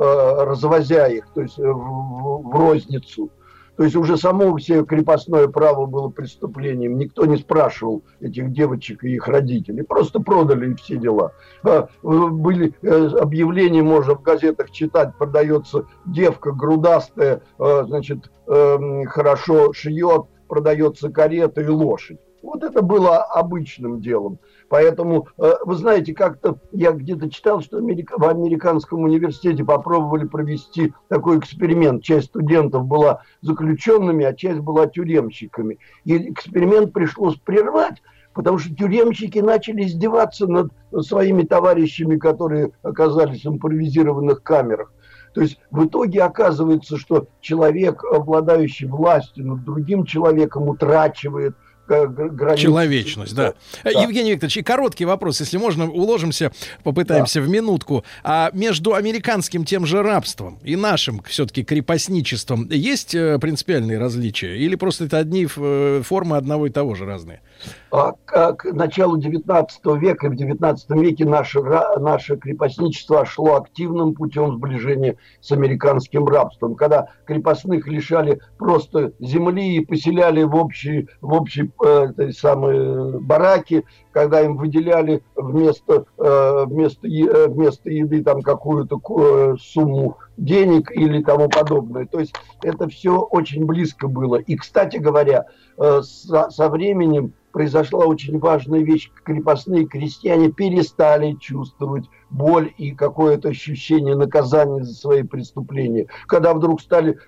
Э, 0.00 0.44
развозя 0.44 1.08
их, 1.08 1.26
то 1.34 1.40
есть 1.40 1.58
э, 1.58 1.62
в, 1.62 2.42
в 2.44 2.54
розницу. 2.54 3.30
То 3.76 3.84
есть 3.84 3.96
уже 3.96 4.16
само 4.16 4.56
все 4.56 4.84
крепостное 4.84 5.48
право 5.48 5.86
было 5.86 6.08
преступлением. 6.08 6.98
Никто 6.98 7.26
не 7.26 7.36
спрашивал 7.36 8.02
этих 8.20 8.52
девочек 8.52 9.02
и 9.02 9.14
их 9.14 9.26
родителей. 9.26 9.82
Просто 9.82 10.20
продали 10.20 10.70
и 10.70 10.74
все 10.74 10.96
дела. 10.98 11.32
Э, 11.64 11.86
были 12.02 12.74
объявления, 12.82 13.82
можно 13.82 14.14
в 14.14 14.22
газетах 14.22 14.70
читать, 14.70 15.16
продается 15.16 15.84
девка 16.04 16.52
грудастая, 16.52 17.42
значит, 17.58 18.30
хорошо 18.46 19.72
шьет, 19.72 20.26
продается 20.48 21.10
карета 21.10 21.60
и 21.60 21.68
лошадь. 21.68 22.18
Вот 22.42 22.62
это 22.62 22.82
было 22.82 23.18
обычным 23.24 24.00
делом. 24.00 24.38
Поэтому, 24.68 25.28
э, 25.38 25.52
вы 25.64 25.74
знаете, 25.74 26.14
как-то 26.14 26.58
я 26.72 26.92
где-то 26.92 27.30
читал, 27.30 27.60
что 27.60 27.78
в 27.78 28.28
американском 28.28 29.02
университете 29.02 29.64
попробовали 29.64 30.26
провести 30.26 30.92
такой 31.08 31.38
эксперимент. 31.38 32.02
Часть 32.02 32.28
студентов 32.28 32.86
была 32.86 33.22
заключенными, 33.40 34.24
а 34.24 34.34
часть 34.34 34.60
была 34.60 34.86
тюремщиками. 34.86 35.78
И 36.04 36.30
эксперимент 36.30 36.92
пришлось 36.92 37.36
прервать, 37.36 38.00
потому 38.34 38.58
что 38.58 38.74
тюремщики 38.74 39.40
начали 39.40 39.82
издеваться 39.82 40.46
над 40.46 40.70
своими 41.00 41.42
товарищами, 41.42 42.18
которые 42.18 42.70
оказались 42.82 43.44
в 43.44 43.48
импровизированных 43.48 44.42
камерах. 44.42 44.92
То 45.34 45.42
есть 45.42 45.58
в 45.70 45.84
итоге 45.86 46.22
оказывается, 46.22 46.96
что 46.96 47.28
человек, 47.40 48.02
обладающий 48.04 48.86
властью 48.86 49.46
над 49.46 49.64
другим 49.64 50.04
человеком, 50.04 50.68
утрачивает 50.68 51.54
э, 51.88 52.06
гр- 52.06 52.30
границы. 52.30 52.62
Человечность, 52.62 53.34
да. 53.34 53.54
Да. 53.84 53.90
Евгений 53.90 54.32
Викторович, 54.32 54.58
и 54.58 54.62
короткий 54.62 55.04
вопрос, 55.04 55.40
если 55.40 55.56
можно, 55.58 55.90
уложимся, 55.90 56.52
попытаемся 56.82 57.40
в 57.40 57.48
минутку. 57.48 58.04
А 58.24 58.50
между 58.52 58.94
американским 58.94 59.64
тем 59.64 59.86
же 59.86 60.02
рабством 60.02 60.58
и 60.62 60.76
нашим 60.76 61.22
все-таки 61.22 61.64
крепостничеством 61.64 62.68
есть 62.70 63.14
э, 63.14 63.38
принципиальные 63.38 63.98
различия? 63.98 64.56
Или 64.56 64.74
просто 64.74 65.04
это 65.04 65.18
одни 65.18 65.46
э, 65.56 66.02
формы 66.04 66.36
одного 66.36 66.66
и 66.66 66.70
того 66.70 66.94
же 66.94 67.04
разные? 67.04 67.40
К, 67.90 68.56
началу 68.64 69.16
19 69.16 69.80
века 70.00 70.28
в 70.28 70.36
19 70.36 70.90
веке 70.90 71.24
наше, 71.24 71.60
наше 71.98 72.36
крепостничество 72.36 73.24
шло 73.24 73.56
активным 73.56 74.14
путем 74.14 74.56
сближения 74.56 75.16
с 75.40 75.52
американским 75.52 76.26
рабством, 76.26 76.74
когда 76.74 77.08
крепостных 77.24 77.86
лишали 77.88 78.40
просто 78.58 79.12
земли 79.20 79.76
и 79.76 79.84
поселяли 79.84 80.42
в 80.42 80.54
общие, 80.54 81.08
в 81.20 81.32
общие 81.32 81.70
э, 81.82 82.08
этой 82.10 82.32
самой 82.32 83.18
бараки, 83.20 83.84
когда 84.18 84.40
им 84.40 84.56
выделяли 84.56 85.22
вместо, 85.36 86.04
э, 86.18 86.64
вместо, 86.66 87.06
э, 87.06 87.46
вместо 87.46 87.88
еды 87.88 88.24
там 88.24 88.42
какую-то 88.42 88.98
ку- 88.98 89.22
э, 89.22 89.56
сумму 89.60 90.18
денег 90.36 90.90
или 90.90 91.22
тому 91.22 91.48
подобное. 91.48 92.04
То 92.04 92.18
есть 92.18 92.34
это 92.64 92.88
все 92.88 93.20
очень 93.20 93.64
близко 93.64 94.08
было. 94.08 94.34
И, 94.34 94.56
кстати 94.56 94.96
говоря, 94.96 95.46
со, 95.76 96.50
со 96.50 96.68
временем 96.68 97.32
произошла 97.52 98.06
очень 98.06 98.40
важная 98.40 98.80
вещь. 98.80 99.12
Крепостные 99.22 99.86
крестьяне 99.86 100.50
перестали 100.50 101.34
чувствовать 101.34 102.06
боль 102.28 102.72
и 102.76 102.90
какое-то 102.90 103.50
ощущение 103.50 104.16
наказания 104.16 104.82
за 104.82 104.94
свои 104.94 105.22
преступления. 105.22 106.08
Когда 106.26 106.54
вдруг 106.54 106.80
стали 106.80 107.18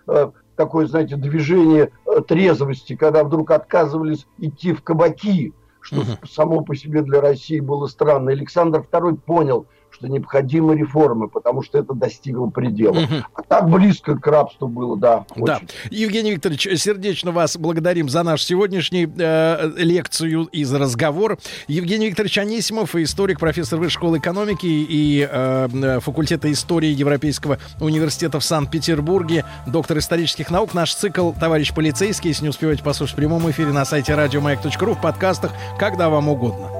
такое, 0.56 0.86
знаете, 0.86 1.14
движение 1.14 1.92
трезвости, 2.26 2.96
когда 2.96 3.22
вдруг 3.22 3.52
отказывались 3.52 4.26
идти 4.38 4.72
в 4.72 4.82
кабаки, 4.82 5.54
что 5.80 6.04
само 6.28 6.62
по 6.62 6.74
себе 6.74 7.02
для 7.02 7.20
России 7.20 7.60
было 7.60 7.86
странно. 7.86 8.32
Александр 8.32 8.86
II 8.90 9.16
понял, 9.16 9.66
что 10.00 10.08
необходимы 10.08 10.76
реформы, 10.76 11.28
потому 11.28 11.62
что 11.62 11.78
это 11.78 11.92
достигло 11.92 12.46
предела. 12.46 12.94
Мгм. 12.94 13.24
А 13.34 13.42
так 13.42 13.68
близко 13.68 14.16
к 14.16 14.26
рабству 14.26 14.66
было, 14.66 14.96
да. 14.96 15.26
Да. 15.36 15.56
очень. 15.56 15.68
Евгений 15.90 16.32
Викторович, 16.32 16.68
сердечно 16.80 17.32
вас 17.32 17.58
благодарим 17.58 18.08
за 18.08 18.22
нашу 18.22 18.44
сегодняшнюю 18.44 19.12
э, 19.18 19.72
лекцию 19.76 20.44
и 20.46 20.64
за 20.64 20.78
разговор. 20.78 21.38
Евгений 21.68 22.08
Викторович 22.08 22.38
Анисимов, 22.38 22.96
историк, 22.96 23.38
профессор 23.38 23.78
Высшей 23.78 23.90
школы 23.90 24.18
экономики 24.18 24.66
и 24.66 25.28
э, 25.30 25.68
э, 25.70 26.00
факультета 26.00 26.50
истории 26.50 26.88
Европейского 26.88 27.58
университета 27.80 28.40
в 28.40 28.44
Санкт-Петербурге, 28.44 29.44
доктор 29.66 29.98
исторических 29.98 30.50
наук. 30.50 30.72
Наш 30.72 30.94
цикл 30.94 31.32
«Товарищ 31.32 31.74
полицейский», 31.74 32.28
если 32.28 32.44
не 32.44 32.48
успеваете 32.48 32.82
послушать 32.82 33.14
в 33.14 33.16
прямом 33.16 33.50
эфире 33.50 33.72
на 33.72 33.84
сайте 33.84 34.14
радиомаяк.ру, 34.14 34.94
в 34.94 35.00
подкастах, 35.02 35.52
когда 35.78 36.08
вам 36.08 36.28
угодно. 36.28 36.79